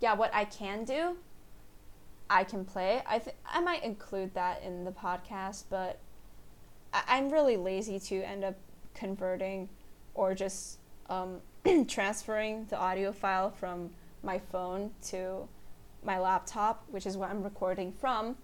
[0.00, 1.16] yeah, what I can do,
[2.28, 3.02] I can play.
[3.06, 5.98] I th- I might include that in the podcast, but
[6.92, 8.56] I- am really lazy to end up
[8.94, 9.68] converting
[10.14, 11.40] or just um,
[11.88, 13.90] transferring the audio file from
[14.22, 15.48] my phone to
[16.02, 18.36] my laptop, which is what I'm recording from.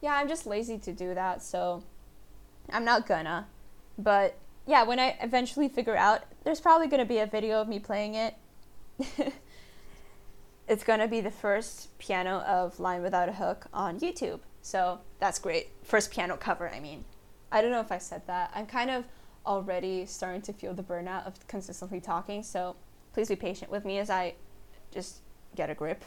[0.00, 1.82] Yeah, I'm just lazy to do that, so
[2.70, 3.46] I'm not gonna.
[3.96, 4.36] But
[4.66, 7.78] yeah, when I eventually figure out, there's probably going to be a video of me
[7.78, 8.34] playing it.
[10.68, 14.40] it's gonna be the first piano of Line Without a Hook on YouTube.
[14.62, 15.68] So that's great.
[15.82, 17.04] First piano cover, I mean.
[17.50, 18.50] I don't know if I said that.
[18.54, 19.04] I'm kind of
[19.44, 22.76] already starting to feel the burnout of consistently talking, so
[23.12, 24.34] please be patient with me as I
[24.90, 25.18] just
[25.54, 26.04] get a grip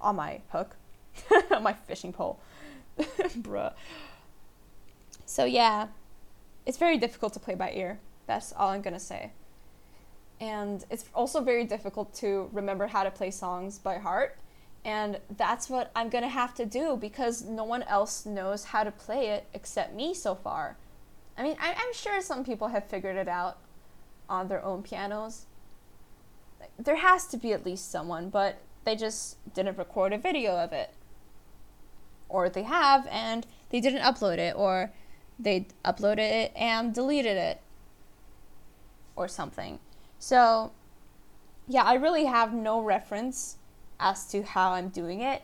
[0.00, 0.76] on my hook,
[1.50, 2.40] on my fishing pole.
[2.98, 3.74] Bruh.
[5.26, 5.88] So, yeah,
[6.66, 7.98] it's very difficult to play by ear.
[8.26, 9.32] That's all I'm gonna say.
[10.40, 14.38] And it's also very difficult to remember how to play songs by heart.
[14.84, 18.90] And that's what I'm gonna have to do because no one else knows how to
[18.90, 20.76] play it except me so far.
[21.36, 23.58] I mean, I, am sure some people have figured it out
[24.28, 25.46] on their own pianos.
[26.78, 30.72] There has to be at least someone, but they just didn't record a video of
[30.72, 30.94] it.
[32.28, 34.92] Or they have and they didn't upload it, or
[35.40, 37.60] they uploaded it and deleted it,
[39.16, 39.78] or something.
[40.18, 40.72] So,
[41.66, 43.56] yeah, I really have no reference
[43.98, 45.42] as to how I'm doing it.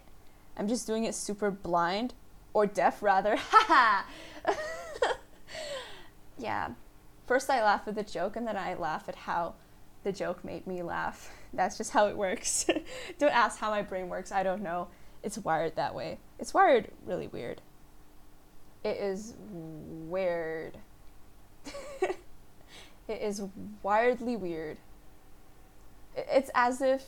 [0.57, 2.14] I'm just doing it super blind,
[2.53, 3.36] or deaf rather.
[3.36, 4.05] Haha!
[6.38, 6.70] yeah.
[7.26, 9.55] First, I laugh at the joke, and then I laugh at how
[10.05, 11.30] the joke made me laugh.
[11.53, 12.66] That's just how it works.
[13.18, 14.32] don't ask how my brain works.
[14.32, 14.88] I don't know.
[15.22, 16.18] It's wired that way.
[16.38, 17.61] It's wired really weird.
[18.87, 20.78] It is weird.
[22.03, 22.16] it
[23.09, 23.43] is
[23.82, 24.76] wildly weird.
[26.14, 27.03] It's as if,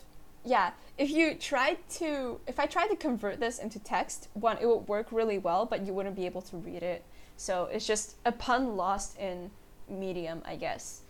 [0.45, 4.67] yeah, if you tried to, if I tried to convert this into text, one, it
[4.67, 7.05] would work really well, but you wouldn't be able to read it.
[7.37, 9.53] So it's just a pun lost in
[9.89, 11.03] medium, I guess.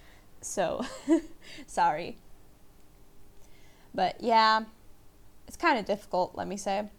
[0.42, 0.84] So,
[1.66, 2.18] sorry.
[3.94, 4.64] But yeah,
[5.46, 6.90] it's kind of difficult, let me say.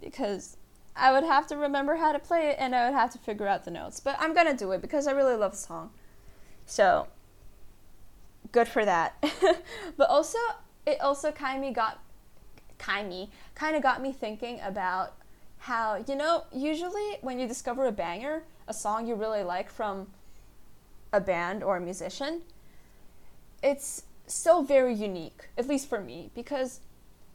[0.00, 0.58] Because
[0.94, 3.46] I would have to remember how to play it and I would have to figure
[3.46, 4.00] out the notes.
[4.00, 5.90] But I'm gonna do it because I really love the song.
[6.66, 7.08] So,
[8.52, 9.22] good for that.
[9.96, 10.38] but also,
[10.86, 12.02] it also kind of got,
[12.78, 15.14] kind kind of got me thinking about
[15.58, 20.08] how you know usually when you discover a banger, a song you really like from
[21.12, 22.42] a band or a musician,
[23.62, 26.80] it's still very unique, at least for me, because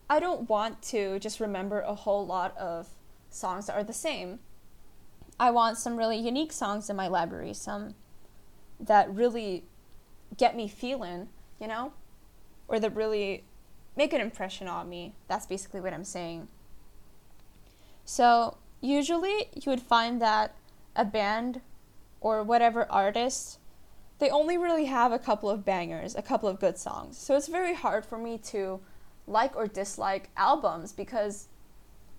[0.09, 2.87] I don't want to just remember a whole lot of
[3.37, 4.39] songs are the same.
[5.39, 7.95] I want some really unique songs in my library, some
[8.79, 9.65] that really
[10.35, 11.29] get me feeling,
[11.59, 11.93] you know,
[12.67, 13.43] or that really
[13.95, 15.15] make an impression on me.
[15.27, 16.47] That's basically what I'm saying.
[18.03, 20.55] So, usually you would find that
[20.95, 21.61] a band
[22.21, 23.59] or whatever artist
[24.19, 27.17] they only really have a couple of bangers, a couple of good songs.
[27.17, 28.79] So it's very hard for me to
[29.27, 31.49] like or dislike albums because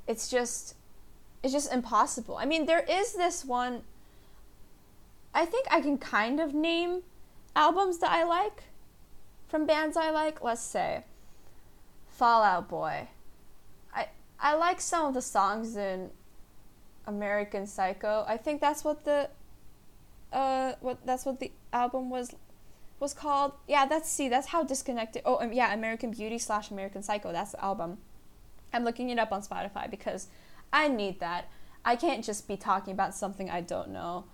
[0.06, 0.74] it's just
[1.42, 2.36] it's just impossible.
[2.36, 3.82] I mean, there is this one
[5.34, 7.02] I think I can kind of name
[7.54, 8.64] albums that I like
[9.46, 10.42] from bands I like.
[10.42, 11.04] Let's say
[12.08, 13.08] Fall Out Boy.
[13.94, 14.08] I
[14.40, 16.10] I like some of the songs in
[17.06, 18.24] American Psycho.
[18.26, 19.30] I think that's what the
[20.32, 22.34] uh what that's what the album was
[23.00, 27.02] was called yeah that's see that's how disconnected oh um, yeah american beauty slash american
[27.02, 27.96] psycho that's the album
[28.74, 30.28] i'm looking it up on spotify because
[30.72, 31.48] i need that.
[31.84, 34.24] I can't just be talking about something i don't know.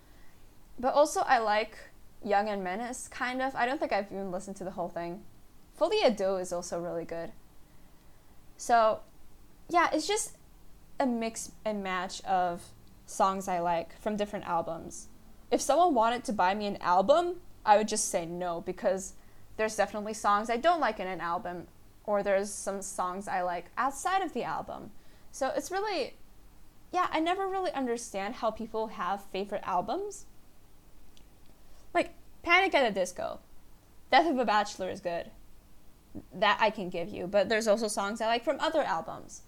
[0.79, 1.77] But also i like
[2.25, 3.55] young and menace kind of.
[3.55, 5.23] I don't think i've even listened to the whole thing.
[5.79, 7.33] Folie à Deux is also really good.
[8.57, 9.01] So
[9.69, 10.37] yeah it's just
[11.01, 12.63] a mix and match of
[13.07, 15.09] songs i like from different albums.
[15.51, 19.15] If someone wanted to buy me an album, I would just say no because
[19.57, 21.69] there's definitely songs I don't like in an album,
[22.05, 24.91] or there's some songs I like outside of the album.
[25.33, 26.15] So it's really,
[26.95, 30.25] yeah, I never really understand how people have favorite albums.
[31.93, 33.41] Like Panic at the Disco,
[34.11, 35.31] Death of a Bachelor is good.
[36.33, 39.43] That I can give you, but there's also songs I like from other albums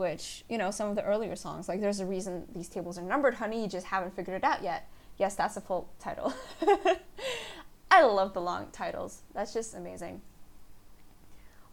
[0.00, 3.02] which, you know, some of the earlier songs, like There's a Reason These Tables Are
[3.02, 4.88] Numbered, Honey, you just haven't figured it out yet.
[5.18, 6.32] Yes, that's a full title.
[7.90, 9.22] I love the long titles.
[9.34, 10.22] That's just amazing.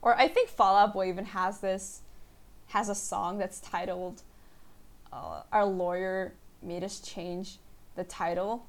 [0.02, 2.02] Or I think Fall Out Boy even has this,
[2.68, 4.22] has a song that's titled,
[5.12, 7.58] uh, Our Lawyer Made Us Change
[7.96, 8.66] the Title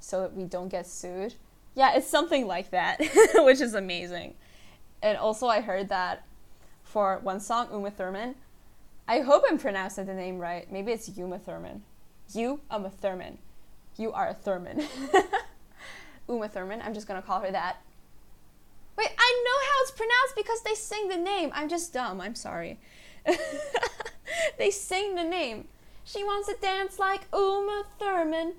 [0.00, 1.34] so that we don't get sued.
[1.74, 3.00] Yeah, it's something like that,
[3.34, 4.34] which is amazing.
[5.02, 6.24] And also, I heard that
[6.82, 8.34] for one song, Uma Thurman,
[9.06, 10.70] I hope I'm pronouncing the name right.
[10.70, 11.82] Maybe it's Uma Thurman.
[12.34, 13.38] You, I'm a Thurman.
[13.96, 14.86] You are a Thurman.
[16.28, 16.82] Uma Thurman.
[16.82, 17.78] I'm just gonna call her that.
[18.96, 21.50] Wait, I know how it's pronounced because they sing the name.
[21.54, 22.20] I'm just dumb.
[22.20, 22.78] I'm sorry.
[24.58, 25.68] they sing the name.
[26.04, 28.54] She wants to dance like Uma Thurman.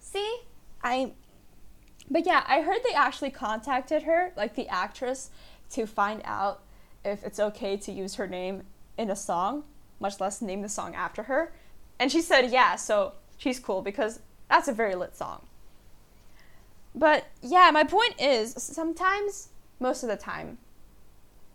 [0.00, 0.40] See?
[0.82, 1.12] I.
[2.10, 5.30] But yeah, I heard they actually contacted her, like the actress,
[5.70, 6.62] to find out
[7.04, 8.62] if it's okay to use her name
[8.96, 9.64] in a song,
[10.00, 11.52] much less name the song after her.
[11.98, 15.42] And she said, yeah, so she's cool because that's a very lit song.
[16.94, 19.48] But yeah, my point is sometimes,
[19.78, 20.58] most of the time,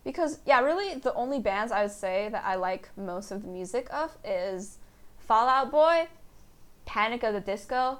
[0.04, 3.48] because yeah, really the only bands I would say that I like most of the
[3.48, 4.78] music of is
[5.18, 6.08] Fall Out Boy,
[6.84, 7.98] Panic of the Disco,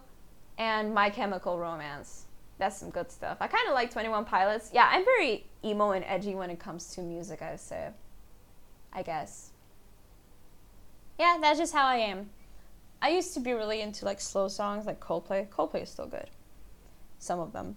[0.59, 2.27] and My Chemical Romance.
[2.59, 3.39] That's some good stuff.
[3.41, 4.71] I kind of like 21 Pilots.
[4.73, 7.89] Yeah, I'm very emo and edgy when it comes to music, I would say.
[8.93, 9.51] I guess.
[11.19, 12.31] Yeah, that's just how I am.
[13.03, 15.49] I used to be really into like slow songs like Coldplay.
[15.49, 16.31] Coldplay is still good.
[17.19, 17.77] Some of them.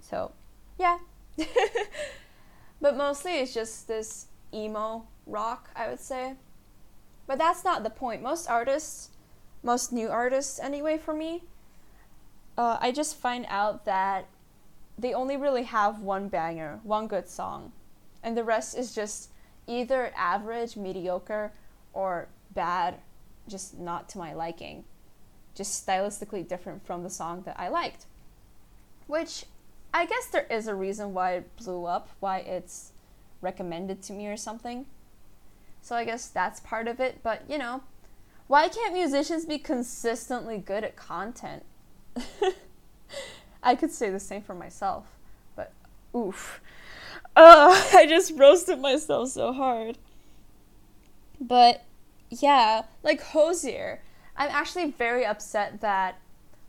[0.00, 0.32] So,
[0.78, 0.98] yeah.
[2.84, 6.34] but mostly it's just this emo rock, I would say.
[7.26, 8.20] But that's not the point.
[8.20, 9.08] Most artists,
[9.62, 11.44] most new artists anyway for me,
[12.58, 14.26] uh, I just find out that
[14.98, 17.72] they only really have one banger, one good song,
[18.22, 19.30] and the rest is just
[19.66, 21.52] either average, mediocre,
[21.94, 22.96] or bad,
[23.48, 24.84] just not to my liking,
[25.54, 28.04] just stylistically different from the song that I liked.
[29.06, 29.46] Which
[29.94, 32.90] I guess there is a reason why it blew up, why it's
[33.40, 34.86] recommended to me or something.
[35.82, 37.84] So I guess that's part of it, but you know,
[38.48, 41.62] why can't musicians be consistently good at content?
[43.62, 45.06] I could say the same for myself,
[45.54, 45.72] but
[46.14, 46.60] oof.
[47.36, 49.96] Uh, I just roasted myself so hard.
[51.40, 51.84] But
[52.30, 54.02] yeah, like Hozier.
[54.36, 56.18] I'm actually very upset that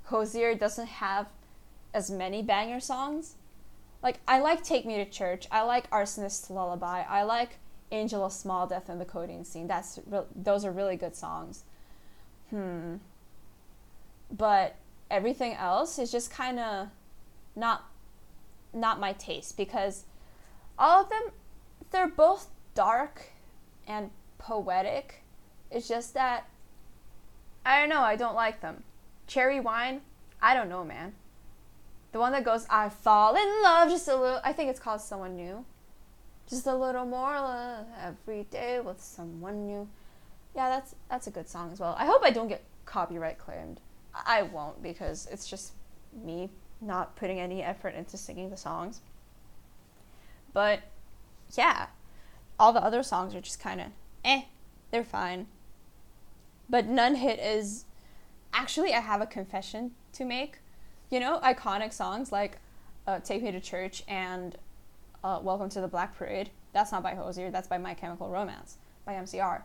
[0.06, 1.26] Hozier doesn't have
[1.96, 3.36] as many banger songs.
[4.04, 5.48] Like I like Take Me to Church.
[5.50, 7.04] I like Arsonist Lullaby.
[7.08, 7.58] I like
[7.92, 9.68] Angel of Small Death and the Codeine Scene.
[9.68, 11.64] That's re- those are really good songs.
[12.50, 12.96] Hmm.
[14.30, 14.76] But
[15.10, 16.90] everything else is just kind of
[17.56, 17.86] not
[18.74, 20.04] not my taste because
[20.78, 21.32] all of them
[21.92, 23.30] they're both dark
[23.88, 25.24] and poetic.
[25.72, 26.50] It's just that
[27.66, 28.84] I don't know, I don't like them.
[29.28, 30.02] Cherry wine,
[30.42, 31.14] I don't know, man.
[32.16, 35.02] The one that goes I fall in love just a little I think it's called
[35.02, 35.66] someone new.
[36.48, 39.90] Just a little more love every day with someone new.
[40.56, 41.94] Yeah, that's that's a good song as well.
[42.00, 43.82] I hope I don't get copyright claimed.
[44.14, 45.74] I won't because it's just
[46.14, 49.02] me not putting any effort into singing the songs.
[50.54, 50.84] But
[51.58, 51.88] yeah,
[52.58, 53.88] all the other songs are just kind of
[54.24, 54.44] eh,
[54.90, 55.48] they're fine.
[56.70, 57.84] But None Hit is
[58.54, 60.60] actually, I have a confession to make.
[61.12, 62.58] You know, iconic songs like
[63.06, 64.58] uh, Take Me to Church and
[65.24, 66.50] uh, Welcome to the Black Parade.
[66.74, 69.62] That's not by Hozier, that's by My Chemical Romance, by MCR.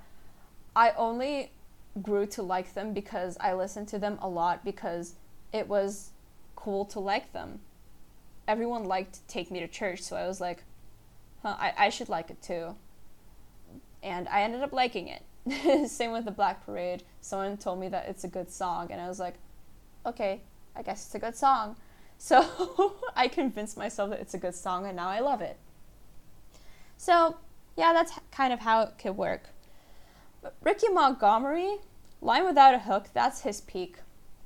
[0.76, 1.50] I only
[2.02, 5.14] grew to like them because I listened to them a lot because
[5.52, 6.10] it was
[6.56, 7.60] cool to like them.
[8.46, 10.64] Everyone liked Take Me to Church, so I was like,
[11.42, 12.76] huh, I, I should like it too.
[14.02, 15.88] And I ended up liking it.
[15.90, 17.02] Same with the Black Parade.
[17.22, 19.36] Someone told me that it's a good song, and I was like,
[20.04, 20.42] okay,
[20.76, 21.76] I guess it's a good song.
[22.18, 25.56] So I convinced myself that it's a good song, and now I love it.
[26.96, 27.36] So,
[27.76, 29.44] yeah, that's kind of how it could work.
[30.42, 31.78] But Ricky Montgomery,
[32.20, 33.96] Line Without a Hook, that's his peak.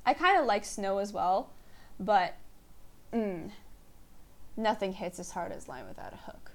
[0.07, 1.51] I kind of like Snow as well,
[1.99, 2.37] but
[3.13, 3.51] mm,
[4.57, 6.53] nothing hits as hard as Line Without a Hook.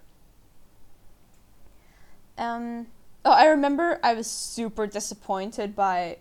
[2.38, 2.88] Um,
[3.26, 6.20] oh, I remember I was super disappointed by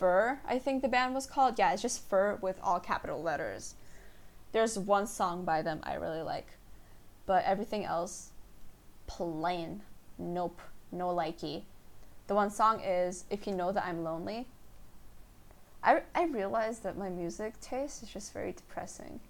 [0.00, 1.58] Fur, I think the band was called.
[1.58, 3.74] Yeah, it's just Fur with all capital letters.
[4.52, 6.56] There's one song by them I really like,
[7.26, 8.30] but everything else,
[9.06, 9.82] plain.
[10.18, 11.64] Nope, no likey.
[12.28, 14.46] The one song is If You Know That I'm Lonely.
[15.84, 19.20] I, I realize that my music taste is just very depressing.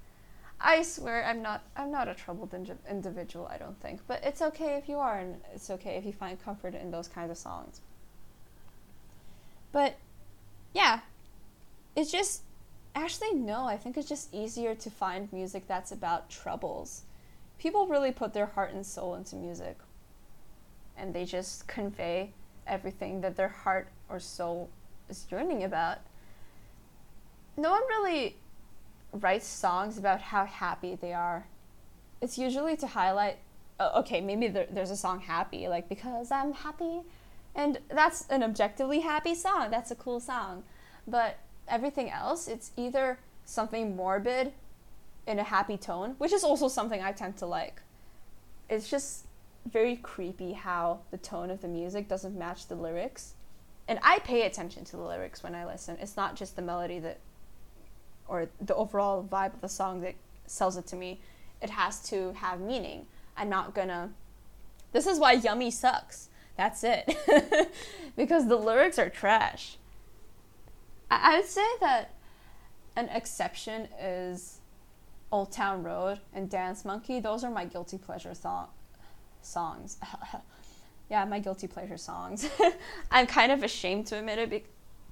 [0.60, 4.40] I swear I'm not I'm not a troubled in- individual, I don't think, but it's
[4.40, 7.38] okay if you are and it's okay if you find comfort in those kinds of
[7.38, 7.80] songs.
[9.72, 9.96] But
[10.72, 11.00] yeah,
[11.96, 12.42] it's just
[12.94, 17.02] actually no, I think it's just easier to find music that's about troubles.
[17.58, 19.76] People really put their heart and soul into music.
[20.96, 22.32] And they just convey
[22.66, 24.68] everything that their heart or soul
[25.08, 25.98] is yearning about
[27.60, 28.36] no one really
[29.12, 31.46] writes songs about how happy they are.
[32.20, 33.38] It's usually to highlight,
[33.78, 37.00] uh, okay, maybe there, there's a song happy, like because I'm happy.
[37.54, 39.70] And that's an objectively happy song.
[39.70, 40.64] That's a cool song.
[41.06, 41.38] But
[41.68, 44.52] everything else, it's either something morbid
[45.26, 47.82] in a happy tone, which is also something I tend to like.
[48.68, 49.26] It's just
[49.66, 53.34] very creepy how the tone of the music doesn't match the lyrics.
[53.88, 55.98] And I pay attention to the lyrics when I listen.
[56.00, 57.18] It's not just the melody that
[58.28, 60.14] or the overall vibe of the song that
[60.46, 61.20] sells it to me,
[61.60, 63.06] it has to have meaning.
[63.36, 64.10] I'm not gonna
[64.92, 66.29] This is why Yummy sucks.
[66.60, 67.72] That's it.
[68.18, 69.78] because the lyrics are trash.
[71.10, 72.16] I, I would say that
[72.96, 74.60] an exception is
[75.32, 77.18] Old Town Road and Dance Monkey.
[77.18, 78.68] Those are my guilty pleasure song-
[79.40, 79.96] songs.
[81.10, 82.46] yeah, my guilty pleasure songs.
[83.10, 84.64] I'm kind of ashamed to admit it, be-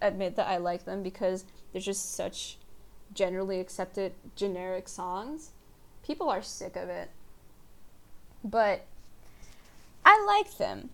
[0.03, 2.59] admit that I like them because they're just such
[3.14, 5.53] generally accepted generic songs.
[6.05, 7.09] People are sick of it.
[8.44, 8.84] But
[10.05, 10.90] I like them.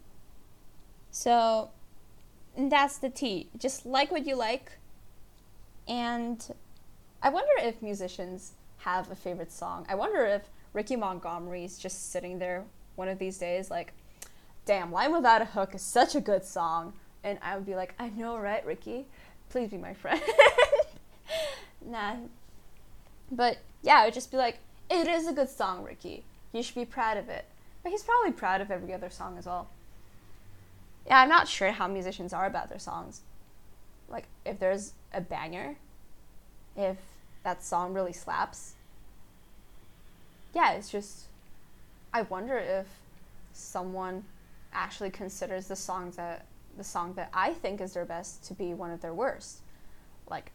[1.14, 1.70] So
[2.58, 3.48] that's the tea.
[3.56, 4.72] Just like what you like.
[5.86, 6.44] And
[7.22, 9.86] I wonder if musicians have a favorite song.
[9.88, 12.64] I wonder if Ricky Montgomery is just sitting there
[12.96, 13.92] one of these days like,
[14.66, 16.94] damn, Line Without a Hook is such a good song.
[17.22, 19.06] And I would be like, I know, right, Ricky?
[19.50, 20.20] Please be my friend.
[21.86, 22.16] nah.
[23.30, 24.58] But yeah, I would just be like,
[24.90, 26.24] it is a good song, Ricky.
[26.52, 27.44] You should be proud of it.
[27.84, 29.68] But he's probably proud of every other song as well.
[31.06, 33.22] Yeah, I'm not sure how musicians are about their songs.
[34.08, 35.76] Like, if there's a banger,
[36.76, 36.96] if
[37.42, 38.74] that song really slaps.
[40.54, 41.26] Yeah, it's just.
[42.12, 42.86] I wonder if
[43.52, 44.24] someone
[44.72, 46.46] actually considers the songs that
[46.76, 49.58] the song that I think is their best to be one of their worst.
[50.28, 50.50] Like,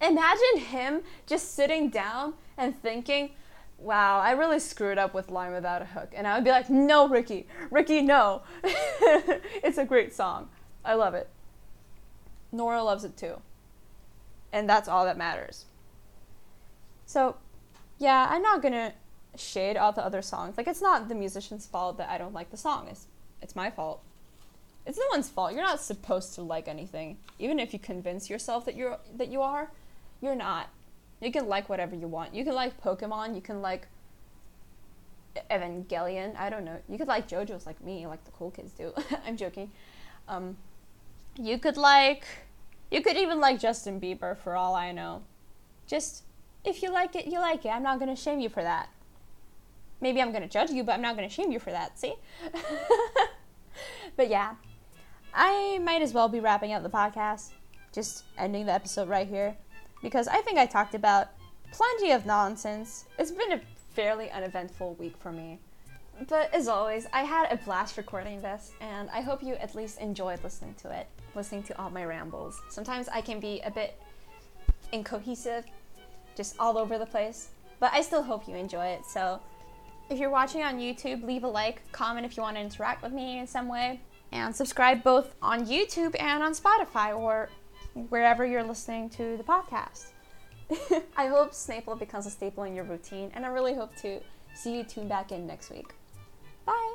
[0.00, 3.30] imagine him just sitting down and thinking,
[3.82, 6.12] wow, I really screwed up with Line Without a Hook.
[6.14, 8.42] And I would be like, no, Ricky, Ricky, no.
[8.62, 10.48] it's a great song.
[10.84, 11.28] I love it.
[12.52, 13.40] Nora loves it too.
[14.52, 15.64] And that's all that matters.
[17.06, 17.36] So,
[17.98, 18.92] yeah, I'm not gonna
[19.36, 20.56] shade all the other songs.
[20.56, 22.88] Like, it's not the musician's fault that I don't like the song.
[22.88, 23.06] It's,
[23.40, 24.02] it's my fault.
[24.86, 25.52] It's no one's fault.
[25.52, 27.18] You're not supposed to like anything.
[27.38, 29.70] Even if you convince yourself that you're that you are,
[30.20, 30.70] you're not.
[31.22, 32.34] You can like whatever you want.
[32.34, 33.36] You can like Pokemon.
[33.36, 33.86] You can like
[35.48, 36.36] Evangelion.
[36.36, 36.78] I don't know.
[36.88, 38.92] You could like JoJo's like me, like the cool kids do.
[39.26, 39.70] I'm joking.
[40.26, 40.56] Um,
[41.38, 42.24] you could like,
[42.90, 45.22] you could even like Justin Bieber for all I know.
[45.86, 46.24] Just
[46.64, 47.68] if you like it, you like it.
[47.68, 48.88] I'm not gonna shame you for that.
[50.00, 52.00] Maybe I'm gonna judge you, but I'm not gonna shame you for that.
[52.00, 52.14] See?
[54.16, 54.56] but yeah,
[55.32, 57.52] I might as well be wrapping up the podcast.
[57.92, 59.56] Just ending the episode right here
[60.02, 61.28] because I think I talked about
[61.72, 63.06] plenty of nonsense.
[63.18, 63.60] It's been a
[63.94, 65.58] fairly uneventful week for me.
[66.28, 69.98] But as always, I had a blast recording this, and I hope you at least
[69.98, 72.60] enjoyed listening to it, listening to all my rambles.
[72.68, 74.00] Sometimes I can be a bit
[74.92, 75.64] incohesive,
[76.36, 77.48] just all over the place,
[77.80, 79.06] but I still hope you enjoy it.
[79.06, 79.40] So
[80.10, 83.12] if you're watching on YouTube, leave a like, comment if you want to interact with
[83.12, 84.00] me in some way,
[84.30, 87.48] and subscribe both on YouTube and on Spotify or
[87.94, 90.06] wherever you're listening to the podcast.
[91.16, 94.20] I hope Snaple becomes a staple in your routine, and I really hope to
[94.54, 95.92] see you tune back in next week.
[96.64, 96.94] Bye!